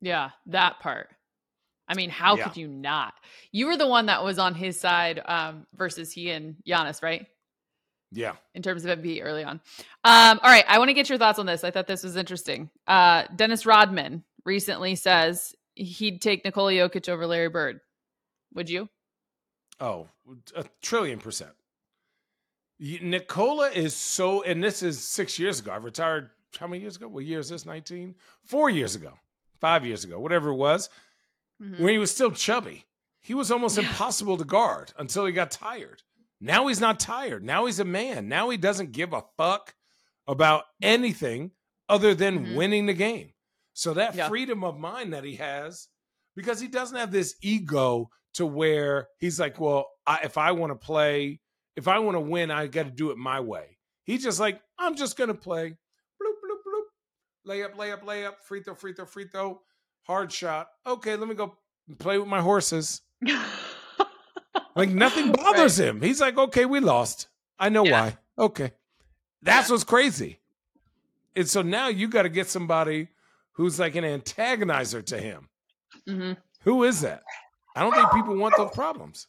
Yeah, 0.00 0.30
that 0.46 0.80
part. 0.80 1.08
I 1.90 1.94
mean, 1.94 2.08
how 2.08 2.36
yeah. 2.36 2.44
could 2.44 2.56
you 2.56 2.68
not? 2.68 3.14
You 3.50 3.66
were 3.66 3.76
the 3.76 3.88
one 3.88 4.06
that 4.06 4.22
was 4.22 4.38
on 4.38 4.54
his 4.54 4.78
side 4.78 5.20
um, 5.24 5.66
versus 5.74 6.12
he 6.12 6.30
and 6.30 6.54
Giannis, 6.64 7.02
right? 7.02 7.26
Yeah. 8.12 8.34
In 8.54 8.62
terms 8.62 8.84
of 8.84 8.96
MVP 8.96 9.20
early 9.24 9.42
on. 9.42 9.60
Um, 10.04 10.38
all 10.40 10.50
right. 10.50 10.64
I 10.68 10.78
want 10.78 10.88
to 10.88 10.94
get 10.94 11.08
your 11.08 11.18
thoughts 11.18 11.40
on 11.40 11.46
this. 11.46 11.64
I 11.64 11.72
thought 11.72 11.88
this 11.88 12.04
was 12.04 12.14
interesting. 12.14 12.70
Uh, 12.86 13.24
Dennis 13.34 13.66
Rodman 13.66 14.22
recently 14.44 14.94
says 14.94 15.52
he'd 15.74 16.22
take 16.22 16.44
Nikola 16.44 16.72
Jokic 16.72 17.08
over 17.08 17.26
Larry 17.26 17.48
Bird. 17.48 17.80
Would 18.54 18.70
you? 18.70 18.88
Oh, 19.80 20.06
a 20.54 20.64
trillion 20.82 21.18
percent. 21.18 21.50
Nikola 22.78 23.70
is 23.70 23.96
so, 23.96 24.42
and 24.42 24.62
this 24.62 24.82
is 24.84 25.02
six 25.02 25.40
years 25.40 25.58
ago. 25.58 25.72
I 25.72 25.76
retired 25.76 26.30
how 26.56 26.68
many 26.68 26.82
years 26.82 26.96
ago? 26.96 27.08
What 27.08 27.24
year 27.24 27.40
is 27.40 27.48
this? 27.48 27.66
19? 27.66 28.14
Four 28.44 28.70
years 28.70 28.94
ago, 28.94 29.12
five 29.60 29.84
years 29.84 30.04
ago, 30.04 30.20
whatever 30.20 30.50
it 30.50 30.56
was 30.56 30.88
mm-hmm. 31.60 31.82
when 31.82 31.92
he 31.92 31.98
was 31.98 32.10
still 32.10 32.30
chubby. 32.30 32.86
He 33.20 33.34
was 33.34 33.50
almost 33.50 33.76
yeah. 33.76 33.84
impossible 33.84 34.36
to 34.38 34.44
guard 34.44 34.92
until 34.98 35.26
he 35.26 35.32
got 35.32 35.50
tired. 35.50 36.02
Now 36.40 36.68
he's 36.68 36.80
not 36.80 36.98
tired. 36.98 37.44
Now 37.44 37.66
he's 37.66 37.80
a 37.80 37.84
man. 37.84 38.28
Now 38.28 38.48
he 38.48 38.56
doesn't 38.56 38.92
give 38.92 39.12
a 39.12 39.24
fuck 39.36 39.74
about 40.26 40.64
anything 40.80 41.50
other 41.88 42.14
than 42.14 42.38
mm-hmm. 42.38 42.54
winning 42.54 42.86
the 42.86 42.94
game. 42.94 43.32
So 43.74 43.94
that 43.94 44.14
yeah. 44.14 44.28
freedom 44.28 44.64
of 44.64 44.78
mind 44.78 45.12
that 45.12 45.24
he 45.24 45.36
has, 45.36 45.88
because 46.34 46.60
he 46.60 46.68
doesn't 46.68 46.96
have 46.96 47.12
this 47.12 47.34
ego 47.42 48.10
to 48.34 48.46
where 48.46 49.08
he's 49.18 49.38
like, 49.38 49.60
well, 49.60 49.88
I, 50.06 50.20
if 50.24 50.38
I 50.38 50.52
want 50.52 50.70
to 50.70 50.76
play, 50.76 51.40
if 51.76 51.88
I 51.88 51.98
want 51.98 52.16
to 52.16 52.20
win, 52.20 52.50
I 52.50 52.66
got 52.68 52.84
to 52.84 52.90
do 52.90 53.10
it 53.10 53.18
my 53.18 53.40
way. 53.40 53.78
He's 54.04 54.22
just 54.22 54.40
like, 54.40 54.60
I'm 54.78 54.96
just 54.96 55.16
gonna 55.16 55.34
play, 55.34 55.76
bloop 56.20 56.34
bloop 56.42 56.58
bloop, 56.66 56.86
layup, 57.46 57.76
layup, 57.76 58.02
layup, 58.02 58.40
free 58.42 58.62
throw, 58.62 58.74
free 58.74 58.92
throw, 58.92 59.04
free 59.04 59.28
throw 59.28 59.60
hard 60.06 60.32
shot. 60.32 60.68
Okay, 60.86 61.16
let 61.16 61.28
me 61.28 61.34
go 61.34 61.56
play 61.98 62.18
with 62.18 62.28
my 62.28 62.40
horses. 62.40 63.02
like 64.76 64.90
nothing 64.90 65.32
bothers 65.32 65.78
right. 65.78 65.88
him. 65.88 66.02
He's 66.02 66.20
like, 66.20 66.38
okay, 66.38 66.64
we 66.64 66.80
lost. 66.80 67.28
I 67.58 67.68
know 67.68 67.84
yeah. 67.84 68.00
why. 68.00 68.16
Okay. 68.38 68.72
That's 69.42 69.68
yeah. 69.68 69.74
what's 69.74 69.84
crazy. 69.84 70.40
And 71.36 71.48
so 71.48 71.62
now 71.62 71.88
you 71.88 72.08
got 72.08 72.22
to 72.22 72.28
get 72.28 72.48
somebody 72.48 73.08
who's 73.52 73.78
like 73.78 73.94
an 73.94 74.04
antagonizer 74.04 75.04
to 75.06 75.18
him. 75.18 75.48
Mm-hmm. 76.08 76.32
Who 76.62 76.84
is 76.84 77.00
that? 77.02 77.22
I 77.76 77.82
don't 77.82 77.94
think 77.94 78.10
people 78.12 78.36
want 78.36 78.54
those 78.56 78.72
problems. 78.72 79.26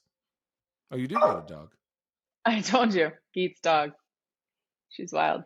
Oh, 0.91 0.97
you 0.97 1.07
do 1.07 1.15
got 1.15 1.45
a 1.45 1.53
dog. 1.53 1.69
I 2.43 2.61
told 2.61 2.93
you, 2.93 3.11
Geet's 3.33 3.61
dog. 3.61 3.91
She's 4.89 5.13
wild. 5.13 5.43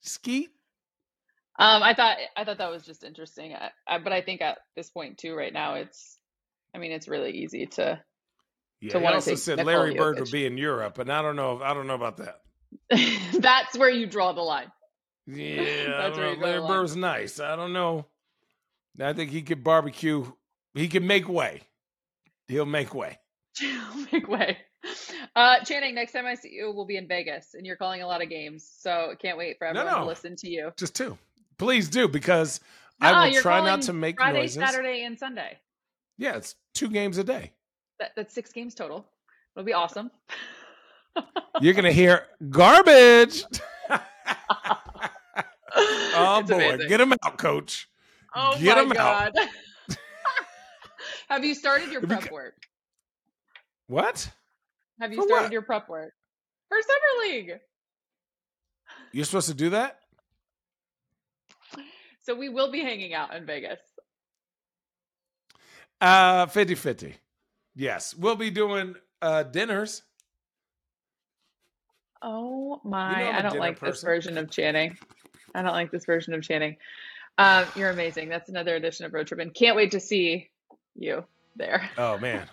Skeet? 0.00 0.50
Um, 1.60 1.82
I 1.82 1.94
thought 1.94 2.16
I 2.36 2.44
thought 2.44 2.58
that 2.58 2.70
was 2.70 2.84
just 2.84 3.02
interesting, 3.02 3.52
I, 3.54 3.70
I, 3.86 3.98
but 3.98 4.12
I 4.12 4.20
think 4.22 4.40
at 4.42 4.58
this 4.76 4.90
point 4.90 5.18
too, 5.18 5.34
right 5.34 5.52
now, 5.52 5.74
it's, 5.74 6.16
I 6.74 6.78
mean, 6.78 6.92
it's 6.92 7.08
really 7.08 7.32
easy 7.32 7.66
to. 7.66 8.00
Yeah, 8.80 8.92
to 8.92 9.00
he 9.00 9.06
also 9.06 9.34
said 9.34 9.64
Larry 9.66 9.94
Bird 9.94 10.20
would 10.20 10.30
be 10.30 10.46
in 10.46 10.56
Europe, 10.56 10.98
and 10.98 11.10
I 11.10 11.20
don't 11.20 11.34
know. 11.34 11.60
I 11.60 11.74
don't 11.74 11.88
know 11.88 11.96
about 11.96 12.18
that. 12.18 12.42
That's 13.40 13.76
where 13.76 13.90
you 13.90 14.06
draw 14.06 14.32
the 14.32 14.42
line. 14.42 14.70
Yeah, 15.30 15.98
that's 15.98 16.16
where 16.16 16.36
Larry 16.36 16.66
Bird's 16.66 16.96
nice. 16.96 17.38
I 17.38 17.54
don't 17.54 17.74
know. 17.74 18.06
I 18.98 19.12
think 19.12 19.30
he 19.30 19.42
could 19.42 19.62
barbecue. 19.62 20.24
He 20.72 20.88
can 20.88 21.06
make 21.06 21.28
way. 21.28 21.60
He'll 22.46 22.64
make 22.64 22.94
way. 22.94 23.18
He'll 23.58 24.06
make 24.10 24.26
way. 24.26 24.56
Uh, 25.36 25.62
Channing, 25.64 25.94
next 25.94 26.12
time 26.12 26.24
I 26.24 26.34
see 26.34 26.48
you, 26.52 26.72
we'll 26.74 26.86
be 26.86 26.96
in 26.96 27.08
Vegas, 27.08 27.48
and 27.52 27.66
you're 27.66 27.76
calling 27.76 28.00
a 28.00 28.06
lot 28.06 28.22
of 28.22 28.30
games, 28.30 28.66
so 28.78 29.14
can't 29.20 29.36
wait 29.36 29.58
for 29.58 29.66
everyone 29.66 29.86
no, 29.86 29.98
no. 29.98 30.04
to 30.04 30.06
listen 30.06 30.34
to 30.36 30.48
you. 30.48 30.72
Just 30.78 30.94
two. 30.94 31.18
Please 31.58 31.88
do 31.88 32.08
because 32.08 32.60
no, 33.00 33.08
I 33.08 33.28
will 33.28 33.40
try 33.40 33.64
not 33.64 33.82
to 33.82 33.92
make 33.92 34.16
Friday, 34.16 34.38
noises. 34.38 34.62
Saturday, 34.62 35.04
and 35.04 35.18
Sunday. 35.18 35.58
Yeah, 36.16 36.36
it's 36.36 36.54
two 36.74 36.88
games 36.88 37.18
a 37.18 37.24
day. 37.24 37.52
That, 37.98 38.12
that's 38.16 38.32
six 38.32 38.52
games 38.52 38.74
total. 38.74 39.06
It'll 39.54 39.66
be 39.66 39.72
awesome. 39.72 40.10
You're 41.60 41.74
gonna 41.74 41.92
hear 41.92 42.26
garbage. 42.48 43.42
oh 43.90 44.00
it's 46.40 46.50
boy, 46.50 46.56
amazing. 46.56 46.88
get 46.88 47.00
him 47.00 47.12
out, 47.24 47.38
coach. 47.38 47.88
Oh 48.34 48.56
get 48.60 48.86
my 48.86 48.94
god. 48.94 49.32
Have 51.28 51.44
you 51.44 51.54
started 51.54 51.90
your 51.90 52.02
prep 52.02 52.30
work? 52.30 52.54
What? 53.88 54.30
Have 55.00 55.12
you 55.12 55.22
For 55.22 55.26
started 55.26 55.44
what? 55.46 55.52
your 55.52 55.62
prep 55.62 55.88
work 55.88 56.12
for 56.68 56.78
summer 56.80 57.32
league? 57.32 57.58
You're 59.12 59.24
supposed 59.24 59.48
to 59.48 59.54
do 59.54 59.70
that. 59.70 59.98
So 62.28 62.34
we 62.34 62.50
will 62.50 62.70
be 62.70 62.80
hanging 62.80 63.14
out 63.14 63.34
in 63.34 63.46
Vegas. 63.46 63.80
Uh 65.98 66.44
50 66.44 66.74
50. 66.74 67.16
Yes. 67.74 68.14
We'll 68.14 68.36
be 68.36 68.50
doing 68.50 68.96
uh 69.22 69.44
dinners. 69.44 70.02
Oh 72.20 72.82
my, 72.84 73.22
you 73.22 73.32
know 73.32 73.38
I 73.38 73.40
don't 73.40 73.58
like 73.58 73.80
person. 73.80 73.92
this 73.92 74.02
version 74.02 74.36
of 74.36 74.50
Channing. 74.50 74.98
I 75.54 75.62
don't 75.62 75.72
like 75.72 75.90
this 75.90 76.04
version 76.04 76.34
of 76.34 76.42
Channing. 76.42 76.76
Um, 77.38 77.64
you're 77.74 77.88
amazing. 77.88 78.28
That's 78.28 78.50
another 78.50 78.76
edition 78.76 79.06
of 79.06 79.14
Road 79.14 79.26
Trippin'. 79.26 79.52
Can't 79.52 79.74
wait 79.74 79.92
to 79.92 80.00
see 80.00 80.50
you 80.96 81.24
there. 81.56 81.88
Oh 81.96 82.18
man. 82.18 82.46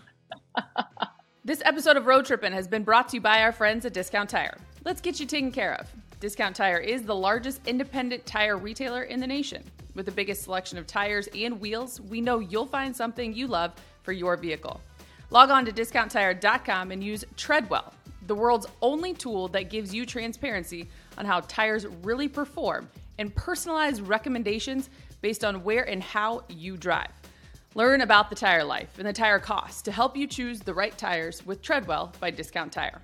This 1.43 1.61
episode 1.65 1.97
of 1.97 2.05
Road 2.05 2.25
Trippin' 2.25 2.53
has 2.53 2.67
been 2.69 2.85
brought 2.85 3.09
to 3.09 3.17
you 3.17 3.21
by 3.21 3.41
our 3.41 3.51
friends 3.51 3.85
at 3.85 3.91
Discount 3.91 4.29
Tire. 4.29 4.57
Let's 4.85 5.01
get 5.01 5.19
you 5.19 5.25
taken 5.25 5.51
care 5.51 5.73
of. 5.73 5.89
Discount 6.19 6.56
Tire 6.56 6.78
is 6.78 7.04
the 7.04 7.15
largest 7.15 7.62
independent 7.67 8.25
tire 8.25 8.58
retailer 8.58 9.04
in 9.04 9.19
the 9.19 9.28
nation. 9.28 9.63
With 9.95 10.06
the 10.06 10.12
biggest 10.12 10.43
selection 10.43 10.78
of 10.78 10.88
tires 10.88 11.28
and 11.36 11.60
wheels, 11.60 11.99
we 11.99 12.21
know 12.21 12.39
you'll 12.39 12.65
find 12.65 12.95
something 12.95 13.34
you 13.34 13.47
love 13.47 13.73
for 14.01 14.13
your 14.13 14.38
vehicle. 14.38 14.82
Log 15.30 15.49
on 15.49 15.65
to 15.65 15.71
discounttire.com 15.71 16.91
and 16.91 17.04
use 17.04 17.25
Treadwell, 17.36 17.93
the 18.28 18.36
world's 18.36 18.67
only 18.82 19.13
tool 19.13 19.47
that 19.49 19.69
gives 19.69 19.93
you 19.93 20.06
transparency 20.06 20.88
on 21.17 21.25
how 21.25 21.41
tires 21.41 21.86
really 22.04 22.28
perform 22.28 22.89
and 23.17 23.34
personalized 23.36 24.01
recommendations 24.01 24.89
based 25.21 25.43
on 25.43 25.63
where 25.63 25.88
and 25.89 26.01
how 26.01 26.43
you 26.49 26.78
drive. 26.78 27.12
Learn 27.73 28.01
about 28.01 28.30
the 28.30 28.36
tire 28.36 28.63
life 28.63 28.97
and 28.97 29.08
the 29.08 29.13
tire 29.13 29.39
cost 29.39 29.84
to 29.86 29.91
help 29.91 30.15
you 30.15 30.28
choose 30.28 30.62
the 30.62 30.73
right 30.73 30.97
tires 30.97 31.45
with 31.45 31.62
Treadwell 31.62 32.13
by 32.19 32.32
Discount 32.32 32.71
Tire. 32.71 33.01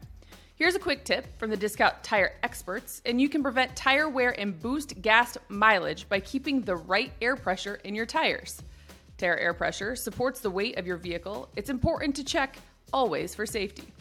Here's 0.61 0.75
a 0.75 0.79
quick 0.79 1.03
tip 1.03 1.25
from 1.39 1.49
the 1.49 1.57
Discount 1.57 2.03
Tire 2.03 2.33
experts, 2.43 3.01
and 3.07 3.19
you 3.19 3.29
can 3.29 3.41
prevent 3.41 3.75
tire 3.75 4.07
wear 4.07 4.39
and 4.39 4.61
boost 4.61 5.01
gas 5.01 5.35
mileage 5.49 6.07
by 6.07 6.19
keeping 6.19 6.61
the 6.61 6.75
right 6.75 7.11
air 7.19 7.35
pressure 7.35 7.81
in 7.83 7.95
your 7.95 8.05
tires. 8.05 8.61
Tire 9.17 9.37
air 9.37 9.55
pressure 9.55 9.95
supports 9.95 10.39
the 10.39 10.51
weight 10.51 10.77
of 10.77 10.85
your 10.85 10.97
vehicle. 10.97 11.49
It's 11.55 11.71
important 11.71 12.15
to 12.17 12.23
check 12.23 12.57
always 12.93 13.33
for 13.33 13.47
safety. 13.47 13.91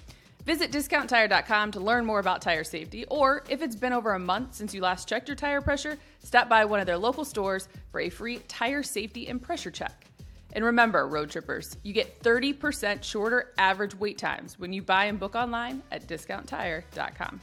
Visit 0.44 0.70
discounttire.com 0.70 1.70
to 1.70 1.80
learn 1.80 2.04
more 2.04 2.20
about 2.20 2.42
tire 2.42 2.64
safety, 2.64 3.06
or 3.06 3.42
if 3.48 3.62
it's 3.62 3.74
been 3.74 3.94
over 3.94 4.12
a 4.12 4.18
month 4.18 4.54
since 4.54 4.74
you 4.74 4.82
last 4.82 5.08
checked 5.08 5.28
your 5.28 5.36
tire 5.36 5.62
pressure, 5.62 5.96
stop 6.22 6.50
by 6.50 6.66
one 6.66 6.78
of 6.78 6.84
their 6.84 6.98
local 6.98 7.24
stores 7.24 7.70
for 7.90 8.00
a 8.00 8.10
free 8.10 8.36
tire 8.48 8.82
safety 8.82 9.28
and 9.28 9.40
pressure 9.40 9.70
check. 9.70 10.09
And 10.52 10.64
remember, 10.64 11.06
road 11.06 11.30
trippers, 11.30 11.76
you 11.82 11.92
get 11.92 12.22
30% 12.22 13.02
shorter 13.02 13.52
average 13.58 13.94
wait 13.94 14.18
times 14.18 14.58
when 14.58 14.72
you 14.72 14.82
buy 14.82 15.06
and 15.06 15.18
book 15.18 15.34
online 15.34 15.82
at 15.90 16.06
discounttire.com. 16.06 17.40